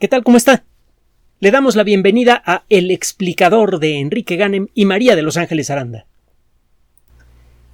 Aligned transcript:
¿Qué 0.00 0.08
tal? 0.08 0.24
¿Cómo 0.24 0.36
está? 0.36 0.64
Le 1.38 1.52
damos 1.52 1.76
la 1.76 1.84
bienvenida 1.84 2.42
a 2.44 2.64
El 2.68 2.90
explicador 2.90 3.78
de 3.78 4.00
Enrique 4.00 4.34
Ganem 4.34 4.66
y 4.74 4.86
María 4.86 5.14
de 5.14 5.22
Los 5.22 5.36
Ángeles 5.36 5.70
Aranda. 5.70 6.06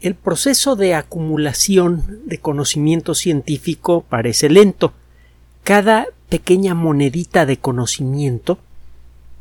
El 0.03 0.15
proceso 0.15 0.77
de 0.77 0.95
acumulación 0.95 2.21
de 2.27 2.37
conocimiento 2.37 3.15
científico 3.15 4.05
parece 4.07 4.51
lento. 4.51 4.93
Cada 5.65 6.09
pequeña 6.29 6.75
monedita 6.75 7.47
de 7.47 7.57
conocimiento 7.57 8.59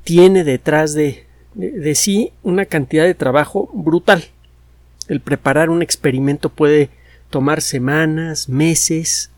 tiene 0.05 0.46
detrás 0.46 0.93
de, 0.93 1.25
de, 1.55 1.96
sí 1.96 2.32
una 2.43 2.64
cantidad 2.64 3.04
de 3.04 3.14
trabajo 3.14 3.70
brutal. 3.73 4.23
El 5.09 5.20
preparar 5.20 5.70
un 5.70 5.82
experimento 5.82 6.48
puede 6.48 6.89
tomar 7.30 7.61
semanas, 7.61 8.48
meses, 8.48 9.32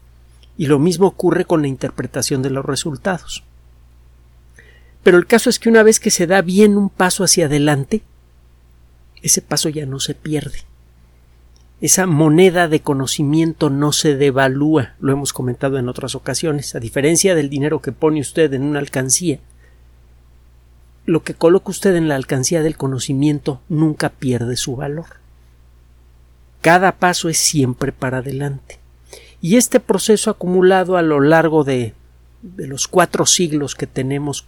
y 0.57 0.67
lo 0.67 0.79
mismo 0.79 1.07
ocurre 1.07 1.45
con 1.45 1.61
la 1.61 1.67
interpretación 1.67 2.41
de 2.41 2.49
los 2.49 2.65
resultados. 2.65 3.43
Pero 5.03 5.17
el 5.17 5.25
caso 5.25 5.49
es 5.49 5.59
que 5.59 5.69
una 5.69 5.83
vez 5.83 5.99
que 5.99 6.11
se 6.11 6.27
da 6.27 6.41
bien 6.41 6.77
un 6.77 6.89
paso 6.89 7.23
hacia 7.23 7.45
adelante, 7.45 8.03
ese 9.21 9.41
paso 9.41 9.69
ya 9.69 9.85
no 9.85 9.99
se 9.99 10.13
pierde. 10.13 10.59
Esa 11.79 12.05
moneda 12.05 12.67
de 12.67 12.81
conocimiento 12.81 13.71
no 13.71 13.91
se 13.91 14.15
devalúa, 14.15 14.93
lo 14.99 15.11
hemos 15.13 15.33
comentado 15.33 15.79
en 15.79 15.89
otras 15.89 16.13
ocasiones, 16.13 16.75
a 16.75 16.79
diferencia 16.79 17.33
del 17.33 17.49
dinero 17.49 17.81
que 17.81 17.91
pone 17.91 18.21
usted 18.21 18.53
en 18.53 18.61
una 18.61 18.79
alcancía. 18.79 19.39
Lo 21.07 21.23
que 21.23 21.33
coloca 21.33 21.71
usted 21.71 21.95
en 21.95 22.07
la 22.07 22.15
alcancía 22.15 22.61
del 22.61 22.77
conocimiento 22.77 23.61
nunca 23.67 24.09
pierde 24.09 24.57
su 24.57 24.75
valor. 24.75 25.07
Cada 26.61 26.99
paso 26.99 27.29
es 27.29 27.39
siempre 27.39 27.91
para 27.91 28.19
adelante. 28.19 28.80
Y 29.41 29.57
este 29.57 29.79
proceso 29.79 30.29
acumulado 30.29 30.97
a 30.97 31.01
lo 31.01 31.19
largo 31.19 31.63
de, 31.63 31.93
de 32.41 32.67
los 32.67 32.87
cuatro 32.87 33.25
siglos 33.25 33.75
que 33.75 33.87
tenemos 33.87 34.45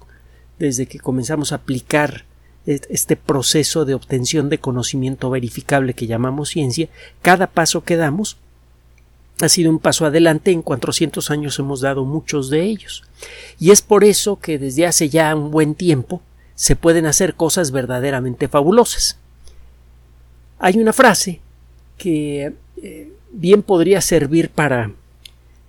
desde 0.60 0.86
que 0.86 1.00
comenzamos 1.00 1.52
a 1.52 1.56
aplicar 1.56 2.26
este 2.66 3.18
proceso 3.18 3.84
de 3.84 3.94
obtención 3.94 4.50
de 4.50 4.60
conocimiento 4.60 5.30
verificable 5.30 5.94
que 5.94 6.08
llamamos 6.08 6.50
ciencia, 6.50 6.88
cada 7.22 7.48
paso 7.48 7.84
que 7.84 7.98
damos 7.98 8.38
ha 9.42 9.50
sido 9.50 9.70
un 9.70 9.80
paso 9.80 10.06
adelante. 10.06 10.52
En 10.52 10.62
400 10.62 11.30
años 11.32 11.60
hemos 11.60 11.82
dado 11.82 12.06
muchos 12.06 12.50
de 12.50 12.62
ellos. 12.64 13.04
Y 13.60 13.72
es 13.72 13.82
por 13.82 14.04
eso 14.04 14.40
que 14.40 14.60
desde 14.60 14.86
hace 14.86 15.10
ya 15.10 15.36
un 15.36 15.52
buen 15.52 15.76
tiempo 15.76 16.22
se 16.56 16.76
pueden 16.76 17.06
hacer 17.06 17.36
cosas 17.36 17.72
verdaderamente 17.72 18.48
fabulosas. 18.48 19.18
Hay 20.60 20.78
una 20.78 20.94
frase 20.94 21.42
que 21.98 22.54
eh, 22.82 23.12
bien 23.34 23.64
podría 23.64 24.00
servir 24.00 24.50
para 24.50 24.92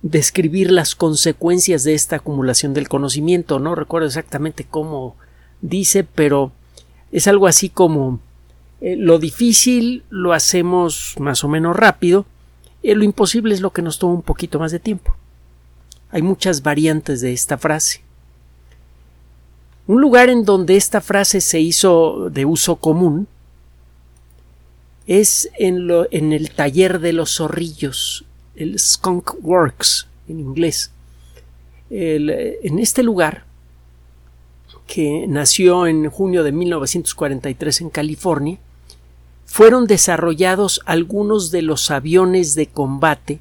describir 0.01 0.71
las 0.71 0.95
consecuencias 0.95 1.83
de 1.83 1.95
esta 1.95 2.17
acumulación 2.17 2.73
del 2.73 2.87
conocimiento. 2.87 3.59
No 3.59 3.75
recuerdo 3.75 4.07
exactamente 4.07 4.65
cómo 4.69 5.15
dice, 5.61 6.03
pero 6.03 6.51
es 7.11 7.27
algo 7.27 7.47
así 7.47 7.69
como 7.69 8.19
eh, 8.81 8.95
lo 8.95 9.19
difícil 9.19 10.03
lo 10.09 10.33
hacemos 10.33 11.15
más 11.19 11.43
o 11.43 11.47
menos 11.47 11.75
rápido, 11.75 12.25
eh, 12.83 12.93
lo 12.93 13.03
imposible 13.03 13.53
es 13.53 13.61
lo 13.61 13.71
que 13.71 13.81
nos 13.81 13.97
toma 13.97 14.13
un 14.13 14.21
poquito 14.21 14.59
más 14.59 14.71
de 14.71 14.79
tiempo. 14.79 15.15
Hay 16.11 16.21
muchas 16.21 16.61
variantes 16.61 17.21
de 17.21 17.33
esta 17.33 17.57
frase. 17.57 18.01
Un 19.87 20.01
lugar 20.01 20.29
en 20.29 20.45
donde 20.45 20.75
esta 20.75 21.01
frase 21.01 21.41
se 21.41 21.59
hizo 21.59 22.29
de 22.29 22.45
uso 22.45 22.75
común 22.75 23.27
es 25.07 25.49
en, 25.57 26.33
el 26.33 26.51
taller 26.51 26.99
de 26.99 27.13
los 27.13 27.37
zorrillos, 27.37 28.25
el 28.55 28.79
Skunk 28.79 29.35
Works 29.43 30.07
en 30.27 30.39
inglés. 30.39 30.91
En 31.89 32.79
este 32.79 33.03
lugar, 33.03 33.45
que 34.87 35.25
nació 35.27 35.87
en 35.87 36.09
junio 36.09 36.43
de 36.43 36.51
1943 36.51 37.81
en 37.81 37.89
California, 37.89 38.57
fueron 39.45 39.85
desarrollados 39.85 40.81
algunos 40.85 41.51
de 41.51 41.61
los 41.61 41.91
aviones 41.91 42.55
de 42.55 42.67
combate 42.67 43.39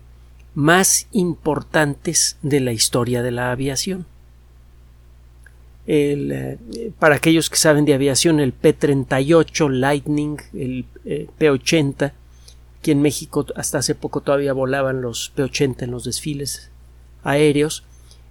más 0.55 1.09
importantes 1.13 2.37
de 2.43 2.61
la 2.61 2.73
historia 2.73 3.23
de 3.23 3.31
la 3.31 3.51
aviación. 3.51 4.07
Eh, 5.87 6.59
para 6.99 7.17
aquellos 7.17 7.51
que 7.51 7.57
saben 7.57 7.85
de 7.85 7.95
aviación, 7.95 8.41
el 8.41 8.53
P-38 8.53 9.69
Lightning, 9.71 10.39
el 10.55 10.87
eh, 11.05 11.29
P-80, 11.39 12.13
que 12.83 12.93
en 12.93 13.03
México 13.03 13.47
hasta 13.57 13.79
hace 13.79 13.95
poco 13.95 14.21
todavía 14.21 14.53
volaban 14.53 15.03
los 15.03 15.31
P-80 15.35 15.83
en 15.83 15.91
los 15.91 16.05
desfiles 16.05 16.71
aéreos, 17.23 17.85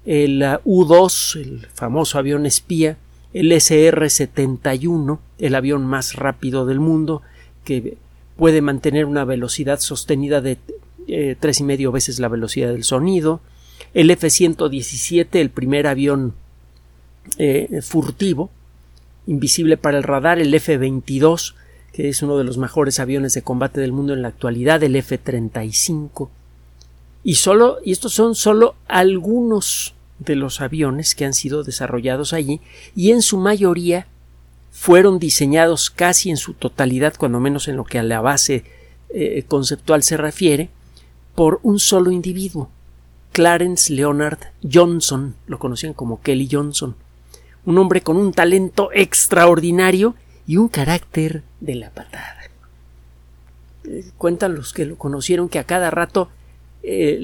el 0.05 0.43
uh, 0.43 0.59
U-2, 0.63 1.41
el 1.41 1.67
famoso 1.73 2.19
avión 2.19 2.45
espía, 2.45 2.97
el 3.33 3.51
SR-71, 3.51 5.19
el 5.39 5.55
avión 5.55 5.85
más 5.85 6.15
rápido 6.15 6.65
del 6.65 6.79
mundo, 6.79 7.21
que 7.63 7.97
puede 8.35 8.61
mantener 8.61 9.05
una 9.05 9.25
velocidad 9.25 9.79
sostenida 9.79 10.41
de 10.41 10.57
eh, 11.07 11.35
tres 11.39 11.59
y 11.59 11.63
medio 11.63 11.91
veces 11.91 12.19
la 12.19 12.27
velocidad 12.27 12.71
del 12.71 12.83
sonido, 12.83 13.41
el 13.93 14.11
F-117, 14.11 15.27
el 15.33 15.49
primer 15.49 15.87
avión 15.87 16.33
eh, 17.37 17.81
furtivo, 17.81 18.49
invisible 19.27 19.77
para 19.77 19.97
el 19.97 20.03
radar, 20.03 20.39
el 20.39 20.53
F-22, 20.53 21.55
que 21.91 22.09
es 22.09 22.21
uno 22.21 22.37
de 22.37 22.43
los 22.43 22.57
mejores 22.57 22.99
aviones 22.99 23.33
de 23.33 23.43
combate 23.43 23.79
del 23.79 23.91
mundo 23.91 24.13
en 24.13 24.21
la 24.21 24.27
actualidad, 24.29 24.81
el 24.83 24.95
F-35. 24.95 26.29
Y 27.23 27.35
solo, 27.35 27.77
y 27.83 27.91
estos 27.91 28.13
son 28.13 28.35
solo 28.35 28.75
algunos 28.87 29.93
de 30.19 30.35
los 30.35 30.61
aviones 30.61 31.15
que 31.15 31.25
han 31.25 31.33
sido 31.33 31.63
desarrollados 31.63 32.33
allí, 32.33 32.61
y 32.95 33.11
en 33.11 33.21
su 33.21 33.37
mayoría 33.37 34.07
fueron 34.71 35.19
diseñados 35.19 35.89
casi 35.89 36.29
en 36.29 36.37
su 36.37 36.53
totalidad, 36.53 37.13
cuando 37.17 37.39
menos 37.39 37.67
en 37.67 37.77
lo 37.77 37.85
que 37.85 37.99
a 37.99 38.03
la 38.03 38.21
base 38.21 38.65
eh, 39.09 39.43
conceptual 39.47 40.03
se 40.03 40.17
refiere, 40.17 40.69
por 41.35 41.59
un 41.63 41.79
solo 41.79 42.11
individuo, 42.11 42.69
Clarence 43.31 43.91
Leonard 43.91 44.39
Johnson, 44.71 45.35
lo 45.47 45.59
conocían 45.59 45.93
como 45.93 46.21
Kelly 46.21 46.47
Johnson, 46.51 46.95
un 47.65 47.77
hombre 47.77 48.01
con 48.01 48.17
un 48.17 48.33
talento 48.33 48.89
extraordinario 48.93 50.15
y 50.45 50.57
un 50.57 50.67
carácter 50.67 51.43
de 51.59 51.75
la 51.75 51.89
patada. 51.89 52.37
Eh, 53.85 54.05
cuentan 54.17 54.55
los 54.55 54.73
que 54.73 54.85
lo 54.85 54.97
conocieron 54.97 55.49
que 55.49 55.59
a 55.59 55.63
cada 55.63 55.89
rato 55.89 56.29
eh, 56.83 57.17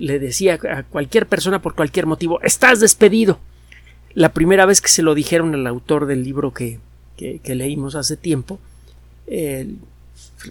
le, 0.00 0.18
decía 0.18 0.58
a 0.70 0.82
cualquier 0.82 1.26
persona 1.26 1.60
por 1.60 1.74
cualquier 1.74 2.06
motivo 2.06 2.40
estás 2.42 2.80
despedido. 2.80 3.38
La 4.14 4.32
primera 4.32 4.66
vez 4.66 4.80
que 4.80 4.88
se 4.88 5.02
lo 5.02 5.14
dijeron 5.14 5.54
al 5.54 5.66
autor 5.66 6.06
del 6.06 6.24
libro 6.24 6.52
que, 6.52 6.80
leímos 7.44 7.94
hace 7.94 8.16
tiempo, 8.16 8.58
el, 9.26 9.78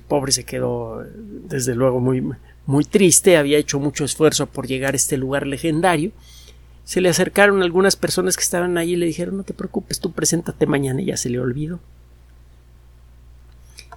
pobre 0.07 0.31
se 0.31 0.43
quedó 0.43 1.03
desde 1.15 1.73
luego 1.73 1.99
muy, 1.99 2.23
muy 2.65 2.83
triste, 2.85 3.37
había 3.37 3.57
hecho 3.57 3.79
mucho 3.79 4.05
esfuerzo 4.05 4.45
por 4.45 4.67
llegar 4.67 4.93
a 4.93 4.97
este 4.97 5.17
lugar 5.17 5.47
legendario 5.47 6.11
se 6.87 7.01
le 7.01 7.09
acercaron 7.09 7.61
algunas 7.63 7.97
personas 7.97 8.37
que 8.37 8.43
estaban 8.43 8.77
ahí 8.77 8.93
y 8.93 8.95
le 8.95 9.07
dijeron 9.07 9.35
no 9.35 9.43
te 9.43 9.53
preocupes, 9.53 9.99
tú 9.99 10.13
preséntate 10.13 10.65
mañana 10.67 11.01
y 11.01 11.07
ya 11.07 11.17
se 11.17 11.29
le 11.29 11.37
olvidó. 11.37 11.81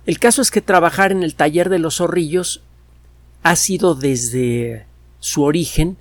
El 0.07 0.19
caso 0.19 0.43
es 0.43 0.51
que 0.51 0.61
trabajar 0.61 1.13
en 1.13 1.23
el 1.23 1.37
taller 1.37 1.69
de 1.69 1.79
los 1.79 1.99
zorrillos 1.99 2.63
ha 3.45 3.55
sido 3.55 3.95
desde 3.95 4.87
su 5.21 5.45
origen 5.45 5.99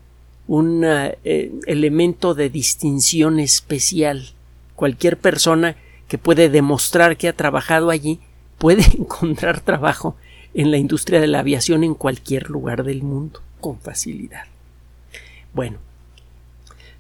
un 0.48 0.82
eh, 0.84 1.52
elemento 1.68 2.34
de 2.34 2.50
distinción 2.50 3.40
especial. 3.40 4.32
Cualquier 4.76 5.18
persona 5.18 5.76
que 6.08 6.18
puede 6.18 6.50
demostrar 6.50 7.18
que 7.18 7.28
ha 7.28 7.34
trabajado 7.34 7.92
allí 7.92 8.20
puede 8.58 8.82
encontrar 8.98 9.62
trabajo 9.62 10.16
en 10.56 10.72
la 10.72 10.78
industria 10.78 11.22
de 11.22 11.28
la 11.28 11.42
aviación 11.42 11.84
en 11.84 11.94
cualquier 11.94 12.50
lugar 12.50 12.84
del 12.84 13.04
mundo 13.04 13.44
con 13.62 13.80
facilidad. 13.80 14.46
Bueno, 15.54 15.78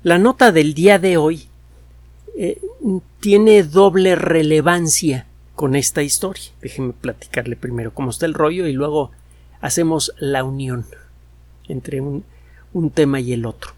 la 0.04 0.18
nota 0.18 0.52
del 0.52 0.74
día 0.74 1.00
de 1.00 1.18
hoy 1.18 1.48
eh, 2.38 2.59
tiene 3.20 3.64
doble 3.64 4.16
relevancia 4.16 5.26
con 5.56 5.76
esta 5.76 6.03
historia. 6.03 6.46
Déjeme 6.62 6.94
platicarle 6.94 7.56
primero 7.56 7.94
cómo 7.94 8.12
está 8.12 8.26
el 8.26 8.34
rollo 8.34 8.66
y 8.68 8.73
luego 8.73 9.12
hacemos 9.59 10.14
la 10.20 10.44
unión 10.44 10.85
entre 11.68 12.02
un, 12.02 12.23
tema 12.94 13.20
y 13.20 13.34
el 13.34 13.46
otro. 13.46 13.73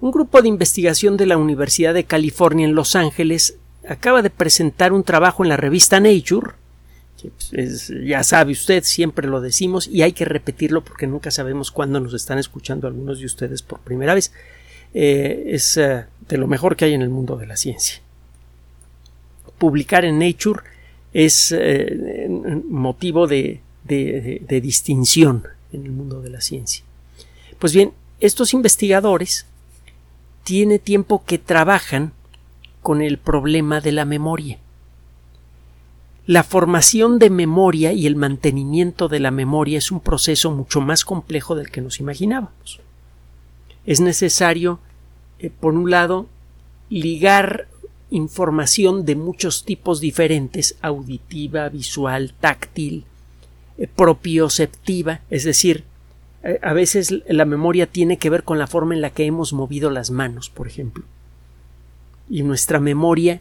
Un 0.00 0.10
grupo 0.10 0.42
de 0.42 0.48
investigación 0.48 1.16
de 1.16 1.26
la 1.26 1.38
Universidad 1.38 1.94
de 1.94 2.04
California 2.04 2.66
en 2.66 2.74
Los 2.74 2.96
Ángeles 2.96 3.56
acaba 3.88 4.22
de 4.22 4.30
presentar 4.30 4.92
un 4.92 5.04
trabajo 5.04 5.42
en 5.42 5.48
la 5.48 5.56
revista 5.56 6.00
Nature, 6.00 6.52
pues, 7.50 7.92
ya 8.04 8.22
sabe 8.22 8.52
usted, 8.52 8.82
siempre 8.84 9.28
lo 9.28 9.40
decimos 9.40 9.88
y 9.88 10.02
hay 10.02 10.12
que 10.12 10.24
repetirlo 10.24 10.82
porque 10.82 11.06
nunca 11.06 11.30
sabemos 11.30 11.70
cuándo 11.70 12.00
nos 12.00 12.14
están 12.14 12.38
escuchando 12.38 12.86
algunos 12.86 13.20
de 13.20 13.26
ustedes 13.26 13.62
por 13.62 13.80
primera 13.80 14.14
vez. 14.14 14.32
Eh, 14.92 15.44
es 15.46 15.76
eh, 15.76 16.06
de 16.28 16.36
lo 16.36 16.46
mejor 16.46 16.76
que 16.76 16.84
hay 16.84 16.94
en 16.94 17.02
el 17.02 17.10
mundo 17.10 17.36
de 17.36 17.46
la 17.46 17.56
ciencia. 17.56 18.00
Publicar 19.58 20.04
en 20.04 20.18
Nature 20.18 20.62
es 21.12 21.54
eh, 21.56 22.28
motivo 22.68 23.26
de, 23.26 23.60
de 23.84 24.60
distinción 24.60 25.44
en 25.72 25.84
el 25.84 25.92
mundo 25.92 26.22
de 26.22 26.30
la 26.30 26.40
ciencia. 26.40 26.84
Pues 27.58 27.74
bien, 27.74 27.92
estos 28.20 28.54
investigadores 28.54 29.46
tiene 30.44 30.78
tiempo 30.78 31.24
que 31.24 31.38
trabajan 31.38 32.12
con 32.82 33.02
el 33.02 33.18
problema 33.18 33.80
de 33.80 33.92
la 33.92 34.04
memoria. 34.04 34.58
La 36.26 36.44
formación 36.44 37.18
de 37.18 37.28
memoria 37.28 37.92
y 37.92 38.06
el 38.06 38.16
mantenimiento 38.16 39.08
de 39.08 39.20
la 39.20 39.30
memoria 39.30 39.78
es 39.78 39.90
un 39.90 40.00
proceso 40.00 40.50
mucho 40.50 40.80
más 40.80 41.04
complejo 41.04 41.54
del 41.54 41.70
que 41.70 41.80
nos 41.80 41.98
imaginábamos. 41.98 42.80
Es 43.86 44.00
necesario, 44.00 44.80
eh, 45.38 45.50
por 45.50 45.74
un 45.74 45.90
lado, 45.90 46.26
ligar 46.88 47.68
información 48.10 49.04
de 49.04 49.16
muchos 49.16 49.64
tipos 49.64 50.00
diferentes, 50.00 50.76
auditiva, 50.82 51.68
visual, 51.68 52.34
táctil, 52.38 53.04
eh, 53.78 53.86
propioceptiva, 53.86 55.20
es 55.30 55.44
decir, 55.44 55.84
eh, 56.42 56.58
a 56.62 56.72
veces 56.72 57.14
la 57.28 57.44
memoria 57.44 57.86
tiene 57.86 58.18
que 58.18 58.30
ver 58.30 58.44
con 58.44 58.58
la 58.58 58.66
forma 58.66 58.94
en 58.94 59.00
la 59.00 59.10
que 59.10 59.24
hemos 59.24 59.52
movido 59.52 59.90
las 59.90 60.10
manos, 60.10 60.50
por 60.50 60.66
ejemplo. 60.66 61.04
Y 62.28 62.42
nuestra 62.42 62.80
memoria 62.80 63.40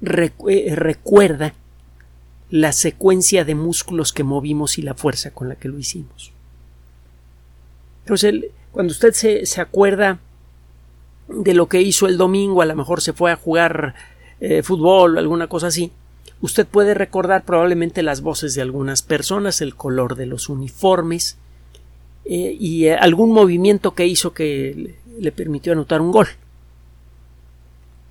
recuerda 0.00 1.54
la 2.50 2.72
secuencia 2.72 3.44
de 3.44 3.54
músculos 3.54 4.12
que 4.12 4.24
movimos 4.24 4.78
y 4.78 4.82
la 4.82 4.94
fuerza 4.94 5.30
con 5.30 5.48
la 5.48 5.54
que 5.54 5.68
lo 5.68 5.78
hicimos. 5.78 6.32
Entonces, 8.00 8.46
cuando 8.72 8.90
usted 8.90 9.12
se, 9.12 9.46
se 9.46 9.60
acuerda 9.60 10.18
de 11.28 11.54
lo 11.54 11.68
que 11.68 11.80
hizo 11.80 12.06
el 12.06 12.16
domingo, 12.16 12.62
a 12.62 12.66
lo 12.66 12.74
mejor 12.74 13.00
se 13.00 13.12
fue 13.12 13.30
a 13.30 13.36
jugar 13.36 13.94
eh, 14.40 14.62
fútbol 14.62 15.16
o 15.16 15.20
alguna 15.20 15.46
cosa 15.46 15.68
así, 15.68 15.92
usted 16.40 16.66
puede 16.66 16.94
recordar 16.94 17.44
probablemente 17.44 18.02
las 18.02 18.22
voces 18.22 18.54
de 18.54 18.62
algunas 18.62 19.02
personas, 19.02 19.60
el 19.60 19.76
color 19.76 20.16
de 20.16 20.26
los 20.26 20.48
uniformes, 20.48 21.36
eh, 22.24 22.56
y 22.58 22.86
eh, 22.86 22.94
algún 22.94 23.32
movimiento 23.32 23.94
que 23.94 24.06
hizo 24.06 24.32
que 24.32 24.96
le 25.18 25.32
permitió 25.32 25.72
anotar 25.72 26.00
un 26.00 26.12
gol. 26.12 26.28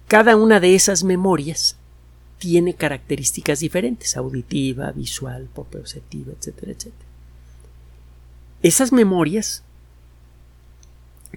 Cada 0.08 0.36
una 0.36 0.60
de 0.60 0.76
esas 0.76 1.04
memorias 1.04 1.78
tiene 2.38 2.74
características 2.74 3.60
diferentes, 3.60 4.18
auditiva, 4.18 4.92
visual, 4.92 5.48
propioceptiva, 5.54 6.34
etcétera, 6.38 6.72
etcétera. 6.72 7.06
Esas 8.62 8.92
memorias 8.92 9.64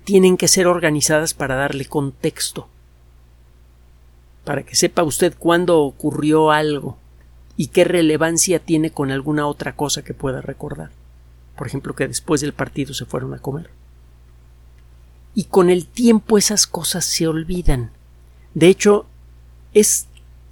tienen 0.03 0.37
que 0.37 0.49
ser 0.49 0.67
organizadas 0.67 1.35
para 1.35 1.55
darle 1.55 1.85
contexto, 1.85 2.69
para 4.45 4.63
que 4.63 4.77
sepa 4.77 5.03
usted 5.03 5.35
cuándo 5.39 5.81
ocurrió 5.81 6.51
algo 6.51 6.99
y 7.57 7.69
qué 7.69 7.85
relevancia 7.85 8.59
tiene 8.59 8.91
con 8.91 9.11
alguna 9.11 9.47
otra 9.47 9.77
cosa 9.77 10.03
que 10.03 10.15
pueda 10.15 10.41
recordar 10.41 10.91
por 11.57 11.67
ejemplo, 11.67 11.95
que 11.95 12.09
después 12.09 12.41
del 12.41 12.53
partido 12.53 12.95
se 12.95 13.05
fueron 13.05 13.35
a 13.35 13.39
comer. 13.39 13.71
Y 15.35 15.45
con 15.45 15.71
el 15.71 15.87
tiempo 15.87 16.39
esas 16.39 16.67
cosas 16.67 17.05
se 17.05 17.27
olvidan. 17.27 17.91
De 18.55 18.69
hecho, 18.69 19.07
es 19.73 20.07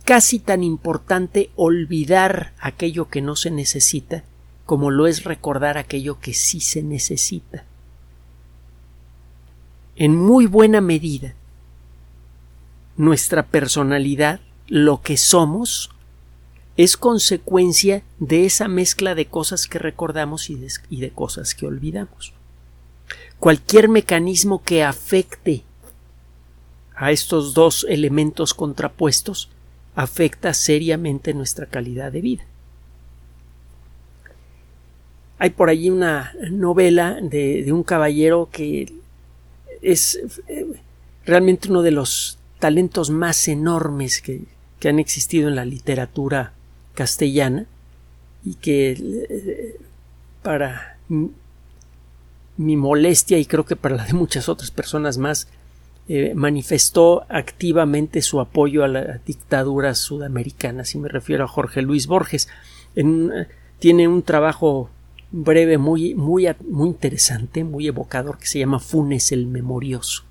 casi 0.04 0.38
tan 0.38 0.62
importante 0.62 1.50
olvidar 1.54 2.52
aquello 2.58 3.08
que 3.08 3.22
no 3.22 3.36
se 3.36 3.50
necesita 3.50 4.24
como 4.66 4.90
lo 4.90 5.06
es 5.06 5.24
recordar 5.24 5.76
aquello 5.76 6.18
que 6.18 6.34
sí 6.34 6.60
se 6.60 6.82
necesita. 6.82 7.64
En 9.96 10.16
muy 10.16 10.46
buena 10.46 10.80
medida, 10.80 11.34
nuestra 12.96 13.44
personalidad, 13.44 14.40
lo 14.68 15.02
que 15.02 15.16
somos, 15.16 15.90
es 16.76 16.96
consecuencia 16.96 18.02
de 18.18 18.46
esa 18.46 18.68
mezcla 18.68 19.14
de 19.14 19.26
cosas 19.26 19.66
que 19.66 19.78
recordamos 19.78 20.48
y 20.48 20.56
de, 20.56 21.10
cosas 21.10 21.54
que 21.54 21.66
olvidamos. 21.66 22.32
Cualquier 23.38 23.88
mecanismo 23.88 24.62
que 24.62 24.82
afecte 24.82 25.64
a 26.94 27.10
estos 27.10 27.52
dos 27.54 27.84
elementos 27.88 28.54
contrapuestos 28.54 29.50
afecta 29.94 30.54
seriamente 30.54 31.34
nuestra 31.34 31.66
calidad 31.66 32.12
de 32.12 32.20
vida. 32.20 32.44
Hay 35.38 35.50
por 35.50 35.68
allí 35.68 35.90
una 35.90 36.32
novela 36.50 37.18
de, 37.20 37.70
un 37.72 37.82
caballero 37.82 38.48
que 38.50 38.92
es 39.82 40.20
eh, 40.48 40.66
realmente 41.24 41.68
uno 41.68 41.82
de 41.82 41.90
los 41.90 42.38
talentos 42.58 43.10
más 43.10 43.48
enormes 43.48 44.22
que 44.22 44.88
han 44.88 44.98
existido 44.98 45.48
en 45.48 45.56
la 45.56 45.64
literatura 45.64 46.52
castellana 46.94 47.66
y 48.44 48.54
que 48.54 48.92
eh, 48.92 49.80
para 50.42 50.98
mi 52.56 52.76
molestia 52.76 53.38
y 53.38 53.46
creo 53.46 53.64
que 53.64 53.76
para 53.76 53.96
la 53.96 54.04
de 54.04 54.14
muchas 54.14 54.48
otras 54.48 54.70
personas 54.70 55.18
más 55.18 55.48
eh, 56.08 56.32
manifestó 56.34 57.24
activamente 57.28 58.22
su 58.22 58.40
apoyo 58.40 58.84
a 58.84 58.88
la 58.88 59.20
dictadura 59.24 59.94
sudamericana, 59.94 60.84
si 60.84 60.98
me 60.98 61.08
refiero 61.08 61.44
a 61.44 61.48
Jorge 61.48 61.82
Luis 61.82 62.06
Borges. 62.06 62.48
tiene 63.78 64.08
un 64.08 64.22
trabajo 64.22 64.90
breve 65.32 65.78
muy, 65.78 66.14
muy, 66.14 66.46
muy 66.68 66.88
interesante, 66.88 67.64
muy 67.64 67.88
evocador, 67.88 68.38
que 68.38 68.46
se 68.46 68.58
llama 68.58 68.78
Funes 68.78 69.32
el 69.32 69.46
Memorioso. 69.46 70.24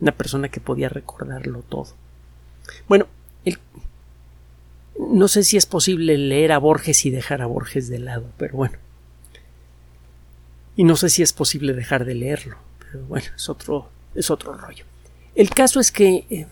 Una 0.00 0.12
persona 0.12 0.48
que 0.48 0.60
podía 0.60 0.88
recordarlo 0.88 1.62
todo. 1.62 1.94
Bueno, 2.88 3.06
no 4.98 5.28
sé 5.28 5.44
si 5.44 5.56
es 5.56 5.66
posible 5.66 6.18
leer 6.18 6.52
a 6.52 6.58
Borges 6.58 7.06
y 7.06 7.10
dejar 7.10 7.40
a 7.42 7.46
Borges 7.46 7.88
de 7.88 7.98
lado, 7.98 8.26
pero 8.36 8.54
bueno. 8.56 8.76
Y 10.76 10.84
no 10.84 10.96
sé 10.96 11.08
si 11.08 11.22
es 11.22 11.32
posible 11.32 11.72
dejar 11.72 12.04
de 12.04 12.14
leerlo, 12.14 12.56
pero 12.78 13.04
bueno, 13.06 13.26
es 13.34 13.48
otro, 13.48 13.88
es 14.14 14.30
otro 14.30 14.54
rollo. 14.54 14.84
El 15.34 15.50
caso 15.50 15.80
es 15.80 15.90
que 15.90 16.26
eh, 16.30 16.46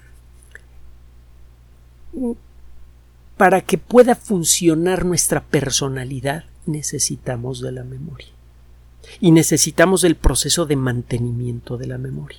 para 3.37 3.61
que 3.61 3.79
pueda 3.79 4.15
funcionar 4.15 5.05
nuestra 5.05 5.43
personalidad 5.43 6.45
necesitamos 6.69 7.61
de 7.61 7.73
la 7.73 7.85
memoria 7.85 8.29
y 9.21 9.33
necesitamos 9.33 10.03
del 10.03 10.17
proceso 10.17 10.67
de 10.67 10.77
mantenimiento 10.77 11.77
de 11.77 11.87
la 11.87 11.99
memoria. 11.99 12.39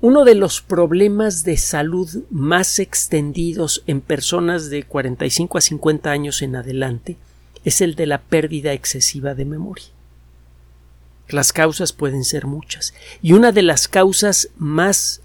Uno 0.00 0.24
de 0.24 0.34
los 0.34 0.60
problemas 0.60 1.44
de 1.44 1.56
salud 1.56 2.24
más 2.30 2.80
extendidos 2.80 3.84
en 3.86 4.00
personas 4.00 4.68
de 4.68 4.82
45 4.82 5.58
a 5.58 5.60
50 5.60 6.10
años 6.10 6.42
en 6.42 6.56
adelante 6.56 7.16
es 7.64 7.80
el 7.80 7.94
de 7.94 8.06
la 8.06 8.20
pérdida 8.20 8.72
excesiva 8.72 9.34
de 9.34 9.44
memoria. 9.44 9.86
Las 11.28 11.52
causas 11.52 11.92
pueden 11.92 12.24
ser 12.24 12.46
muchas, 12.46 12.94
y 13.22 13.32
una 13.32 13.52
de 13.52 13.62
las 13.62 13.86
causas 13.86 14.48
más 14.56 15.20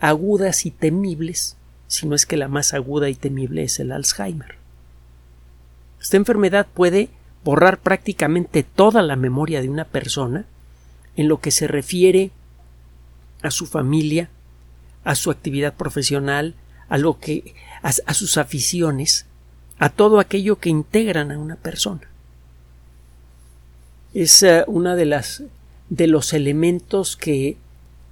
agudas 0.00 0.66
y 0.66 0.72
temibles, 0.72 1.56
si 1.86 2.06
no 2.06 2.16
es 2.16 2.26
que 2.26 2.36
la 2.36 2.48
más 2.48 2.74
aguda 2.74 3.08
y 3.08 3.14
temible, 3.14 3.62
es 3.62 3.78
el 3.78 3.92
Alzheimer. 3.92 4.56
Esta 6.00 6.16
enfermedad 6.16 6.66
puede 6.72 7.08
borrar 7.44 7.78
prácticamente 7.78 8.62
toda 8.62 9.02
la 9.02 9.16
memoria 9.16 9.62
de 9.62 9.68
una 9.68 9.84
persona 9.84 10.46
en 11.16 11.28
lo 11.28 11.40
que 11.40 11.50
se 11.50 11.66
refiere 11.66 12.30
a 13.42 13.50
su 13.50 13.66
familia, 13.66 14.28
a 15.04 15.14
su 15.14 15.30
actividad 15.30 15.74
profesional, 15.74 16.54
a 16.88 16.98
lo 16.98 17.18
que 17.18 17.54
a, 17.82 18.14
sus 18.14 18.36
aficiones, 18.36 19.26
a 19.78 19.90
todo 19.90 20.18
aquello 20.18 20.58
que 20.58 20.70
integran 20.70 21.30
a 21.30 21.38
una 21.38 21.56
persona. 21.56 22.02
Es 24.14 24.42
uh, 24.42 24.64
una 24.66 24.96
de 24.96 25.06
las 25.06 25.42
de 25.88 26.08
los 26.08 26.32
elementos 26.32 27.16
que 27.16 27.56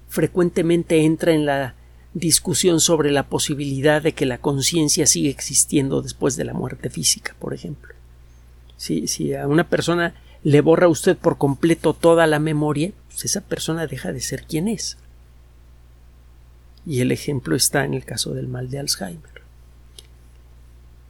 frecuentemente 0.09 1.05
entra 1.05 1.33
en 1.33 1.45
la 1.45 1.75
discusión 2.15 2.81
sobre 2.81 3.11
la 3.11 3.29
posibilidad 3.29 4.01
de 4.01 4.13
que 4.13 4.27
la 4.27 4.39
conciencia 4.39 5.07
siga 5.07 5.31
existiendo 5.31 6.01
después 6.01 6.37
de 6.37 6.45
la 6.45 6.55
muerte 6.55 6.89
física, 6.91 7.35
por 7.39 7.53
ejemplo. 7.55 7.95
Si, 8.77 9.07
si 9.09 9.35
a 9.35 9.47
una 9.47 9.69
persona 9.69 10.15
le 10.43 10.61
borra 10.61 10.89
usted 10.89 11.17
por 11.17 11.39
completo 11.39 11.93
toda 11.93 12.27
la 12.27 12.39
memoria, 12.39 12.93
pues 13.09 13.25
esa 13.25 13.41
persona 13.41 13.87
deja 13.87 14.13
de 14.13 14.21
ser 14.21 14.45
quien 14.45 14.69
es 14.69 14.97
y 16.87 17.01
el 17.01 17.13
ejemplo 17.13 17.57
está 17.57 17.85
en 17.85 17.95
el 17.95 18.05
caso 18.05 18.35
del 18.35 18.49
mal 18.49 18.71
de 18.71 18.79
Alzheimer. 18.79 19.43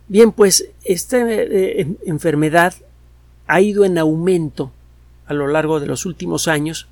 Bien, 0.06 0.32
pues 0.32 0.68
esta 0.84 1.18
eh, 1.30 1.96
enfermedad 2.06 2.74
ha 3.46 3.60
ido 3.60 3.84
en 3.84 3.98
aumento 3.98 4.70
a 5.26 5.34
lo 5.34 5.48
largo 5.48 5.80
de 5.80 5.86
los 5.86 6.06
últimos 6.06 6.46
años, 6.48 6.88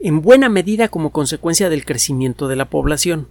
en 0.00 0.22
buena 0.22 0.48
medida 0.48 0.88
como 0.88 1.10
consecuencia 1.10 1.68
del 1.68 1.84
crecimiento 1.84 2.48
de 2.48 2.56
la 2.56 2.70
población. 2.70 3.28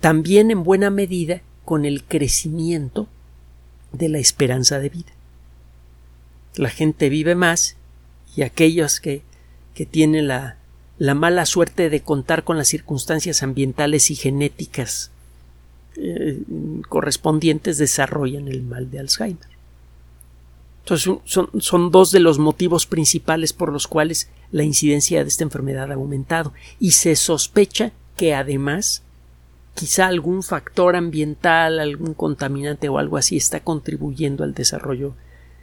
También 0.00 0.50
en 0.50 0.62
buena 0.62 0.90
medida 0.90 1.42
con 1.64 1.84
el 1.84 2.04
crecimiento 2.04 3.08
de 3.92 4.08
la 4.08 4.18
esperanza 4.18 4.78
de 4.78 4.88
vida. 4.88 5.12
La 6.54 6.70
gente 6.70 7.08
vive 7.08 7.34
más 7.34 7.76
y 8.36 8.42
aquellos 8.42 9.00
que, 9.00 9.22
que 9.74 9.86
tienen 9.86 10.28
la 10.28 10.58
la 10.98 11.14
mala 11.14 11.46
suerte 11.46 11.90
de 11.90 12.00
contar 12.00 12.42
con 12.44 12.58
las 12.58 12.68
circunstancias 12.68 13.42
ambientales 13.42 14.10
y 14.10 14.16
genéticas 14.16 15.12
eh, 15.96 16.42
correspondientes 16.88 17.78
desarrollan 17.78 18.48
el 18.48 18.62
mal 18.62 18.90
de 18.90 18.98
Alzheimer. 18.98 19.57
Entonces 20.88 21.20
son, 21.60 21.90
dos 21.90 22.12
de 22.12 22.20
los 22.20 22.38
motivos 22.38 22.86
principales 22.86 23.52
por 23.52 23.70
los 23.70 23.86
cuales 23.86 24.30
la 24.50 24.62
incidencia 24.62 25.22
de 25.22 25.28
esta 25.28 25.44
enfermedad 25.44 25.92
ha 25.92 25.96
aumentado 25.96 26.54
y 26.80 26.92
se 26.92 27.14
sospecha 27.14 27.92
que 28.16 28.34
además 28.34 29.02
quizá 29.74 30.06
algún 30.06 30.42
factor 30.42 30.96
ambiental, 30.96 31.78
algún 31.78 32.14
contaminante 32.14 32.88
o 32.88 32.96
algo 32.96 33.18
así 33.18 33.36
está 33.36 33.60
contribuyendo 33.60 34.44
al 34.44 34.54
desarrollo 34.54 35.12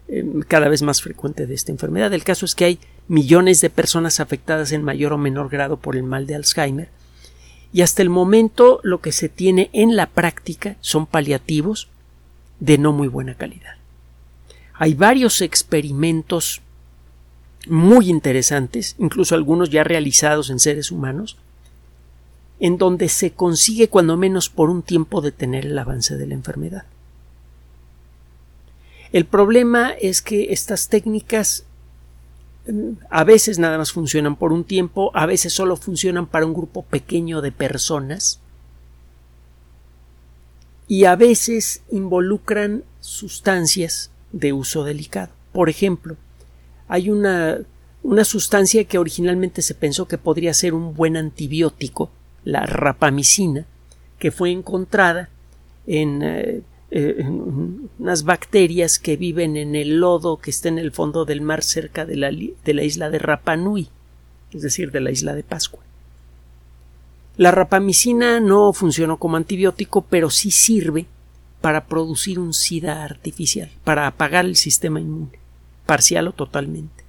em, 0.08 0.42
cada 0.42 0.70
vez 0.70 0.84
más 0.84 1.02
frecuente 1.02 1.48
de 1.48 1.56
esta 1.56 1.72
enfermedad. 1.72 2.14
El 2.14 2.24
caso 2.24 2.46
es 2.46 2.54
que 2.54 2.66
hay 2.66 2.80
millones 3.08 3.62
de 3.62 3.72
personas 3.72 4.20
afectadas 4.20 4.74
en 4.74 4.84
mayor 4.84 5.12
o 5.12 5.18
menor 5.18 5.50
grado 5.50 5.78
por 5.78 5.96
el 5.96 6.04
mal 6.04 6.28
de 6.28 6.36
Alzheimer 6.36 6.90
y 7.74 7.82
hasta 7.82 8.04
el 8.04 8.12
momento 8.12 8.80
lo 8.84 9.02
que 9.02 9.12
se 9.12 9.28
tiene 9.28 9.72
en 9.74 9.96
la 9.96 10.06
práctica 10.06 10.76
son 10.82 11.08
paliativos 11.08 11.90
de 12.60 12.78
no 12.78 12.92
muy 12.92 13.08
buena 13.08 13.34
calidad. 13.34 13.75
Hay 14.78 14.94
varios 14.94 15.42
experimentos 15.42 16.62
muy 17.68 18.10
interesantes, 18.10 18.96
incluso 19.00 19.36
algunos 19.36 19.70
ya 19.70 19.84
realizados 19.84 20.50
en 20.50 20.60
seres 20.60 20.92
humanos, 20.92 21.38
en 22.60 22.78
donde 22.78 23.10
se 23.10 23.32
consigue 23.32 23.90
cuando 23.90 24.18
menos 24.18 24.50
por 24.50 24.70
un 24.70 24.82
tiempo 24.82 25.22
detener 25.22 25.66
el 25.66 25.78
avance 25.78 26.18
de 26.18 26.28
la 26.28 26.34
enfermedad. 26.34 26.86
El 29.12 29.26
problema 29.26 29.92
es 29.92 30.22
que 30.22 30.52
estas 30.52 30.90
técnicas 30.90 31.66
mm, 32.68 32.92
a 33.10 33.24
veces 33.24 33.60
nada 33.60 33.78
más 33.78 33.94
funcionan 33.94 34.36
por 34.36 34.52
un 34.52 34.64
tiempo, 34.64 35.12
a 35.14 35.26
veces 35.26 35.54
solo 35.54 35.78
funcionan 35.78 36.28
para 36.28 36.46
un 36.46 36.54
grupo 36.54 36.84
pequeño 36.84 37.42
de 37.42 37.52
personas 37.52 38.40
y 40.88 41.06
a 41.06 41.16
veces 41.16 41.82
involucran 41.90 42.84
sustancias 43.00 44.12
de 44.36 44.54
uso 44.54 44.84
delicado. 44.84 45.32
Por 45.54 45.70
ejemplo, 45.70 46.18
hay 46.88 47.10
una, 47.10 47.60
una 48.04 48.26
sustancia 48.26 48.84
que 48.84 48.98
originalmente 49.00 49.62
se 49.62 49.74
pensó 49.74 50.08
que 50.08 50.18
podría 50.18 50.54
ser 50.54 50.74
un 50.74 50.94
buen 50.94 51.18
antibiótico 51.18 52.12
la 52.44 52.66
rapamicina, 52.66 53.66
que 54.20 54.32
fue 54.32 54.52
encontrada 54.52 55.30
en, 55.88 56.22
eh, 56.22 56.62
eh, 56.92 57.26
unas 57.98 58.24
bacterias 58.24 59.00
que 59.00 59.18
viven 59.18 59.58
en 59.58 59.76
el 59.76 60.00
lodo 60.00 60.38
que 60.38 60.52
está 60.52 60.70
en 60.70 60.78
el 60.78 60.92
fondo 60.92 61.26
del 61.26 61.42
mar 61.42 61.64
cerca 61.64 62.06
de 62.06 62.16
la, 62.16 62.30
de 62.32 62.74
la 62.74 62.84
isla 62.84 63.10
de 63.10 63.20
Rapanui, 63.20 63.90
es 64.54 64.62
decir, 64.62 64.92
de 64.92 65.02
la 65.02 65.12
isla 65.12 65.34
de 65.34 65.44
Pascua. 65.44 65.82
La 67.38 67.52
rapamicina 67.52 68.40
no 68.40 68.72
funcionó 68.72 69.18
como 69.18 69.38
antibiótico, 69.38 70.06
pero 70.10 70.30
sí 70.30 70.52
sirve 70.52 71.08
para 71.66 71.88
producir 71.88 72.38
un 72.38 72.54
SIDA 72.54 73.04
artificial, 73.04 73.72
para 73.84 74.06
apagar 74.06 74.46
el 74.46 74.56
sistema 74.56 75.00
inmune, 75.00 75.40
parcial 75.88 76.28
o 76.28 76.32
totalmente 76.32 77.04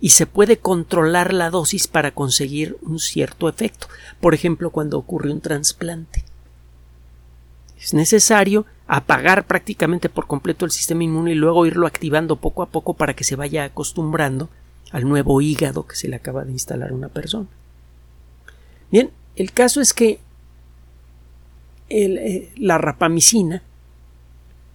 y 0.00 0.08
se 0.08 0.26
puede 0.26 0.58
controlar 0.58 1.32
la 1.32 1.48
dosis 1.48 1.86
para 1.86 2.10
conseguir 2.10 2.76
un 2.82 2.98
cierto 2.98 3.48
efecto. 3.48 3.86
Por 4.20 4.34
ejemplo, 4.34 4.70
cuando 4.70 4.98
ocurre 4.98 5.30
un 5.30 5.40
trasplante. 5.40 6.24
Es 7.80 7.94
necesario 7.94 8.66
apagar 8.88 9.46
prácticamente 9.46 10.08
por 10.08 10.26
completo 10.26 10.64
el 10.64 10.72
sistema 10.72 11.04
inmune 11.04 11.30
y 11.30 11.36
luego 11.36 11.64
irlo 11.64 11.86
activando 11.86 12.34
poco 12.34 12.64
a 12.64 12.70
poco 12.70 12.94
para 12.94 13.14
que 13.14 13.22
se 13.22 13.36
vaya 13.36 13.62
acostumbrando 13.62 14.48
al 14.90 15.08
nuevo 15.08 15.40
hígado 15.40 15.86
que 15.86 15.94
se 15.94 16.08
le 16.08 16.16
acaba 16.16 16.44
de 16.44 16.50
instalar 16.50 16.90
a 16.90 16.94
una 16.94 17.08
persona. 17.08 17.46
Bien, 18.90 19.12
el 19.36 19.52
caso 19.52 19.80
es 19.80 19.94
que 19.94 20.18
eh, 21.90 22.52
la 22.56 22.78
rapamicina 22.78 23.62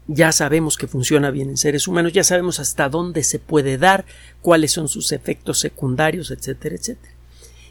ya 0.08 0.32
sabemos 0.32 0.77
que 0.77 0.88
funciona 0.88 1.32
bien 1.32 1.50
en 1.50 1.58
seres 1.58 1.88
humanos, 1.88 2.13
ya 2.13 2.24
sabemos 2.24 2.60
hasta 2.60 2.89
dónde 2.89 3.24
se 3.24 3.39
puede 3.39 3.77
dar, 3.77 4.05
cuáles 4.41 4.72
son 4.72 4.88
sus 4.88 5.12
efectos 5.12 5.60
secundarios, 5.60 6.32
etcétera, 6.32 6.75
etcétera. 6.75 7.13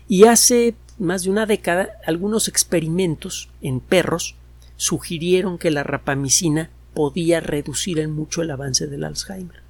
Y 0.08 0.24
hace 0.24 0.74
más 0.98 1.24
de 1.24 1.30
una 1.30 1.46
década 1.46 1.90
algunos 2.06 2.48
experimentos 2.48 3.50
en 3.60 3.80
perros 3.80 4.36
sugirieron 4.76 5.58
que 5.58 5.70
la 5.70 5.82
rapamicina 5.82 6.70
podía 6.94 7.40
reducir 7.40 7.98
en 7.98 8.12
mucho 8.12 8.42
el 8.42 8.50
avance 8.50 8.86
del 8.86 9.04
Alzheimer. 9.04 9.62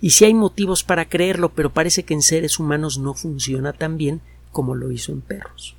Y 0.00 0.10
sí 0.10 0.24
hay 0.24 0.34
motivos 0.34 0.84
para 0.84 1.08
creerlo, 1.08 1.52
pero 1.52 1.72
parece 1.72 2.04
que 2.04 2.14
en 2.14 2.22
seres 2.22 2.58
humanos 2.58 2.98
no 2.98 3.14
funciona 3.14 3.72
tan 3.72 3.96
bien 3.96 4.20
como 4.52 4.74
lo 4.74 4.90
hizo 4.92 5.12
en 5.12 5.20
perros. 5.20 5.76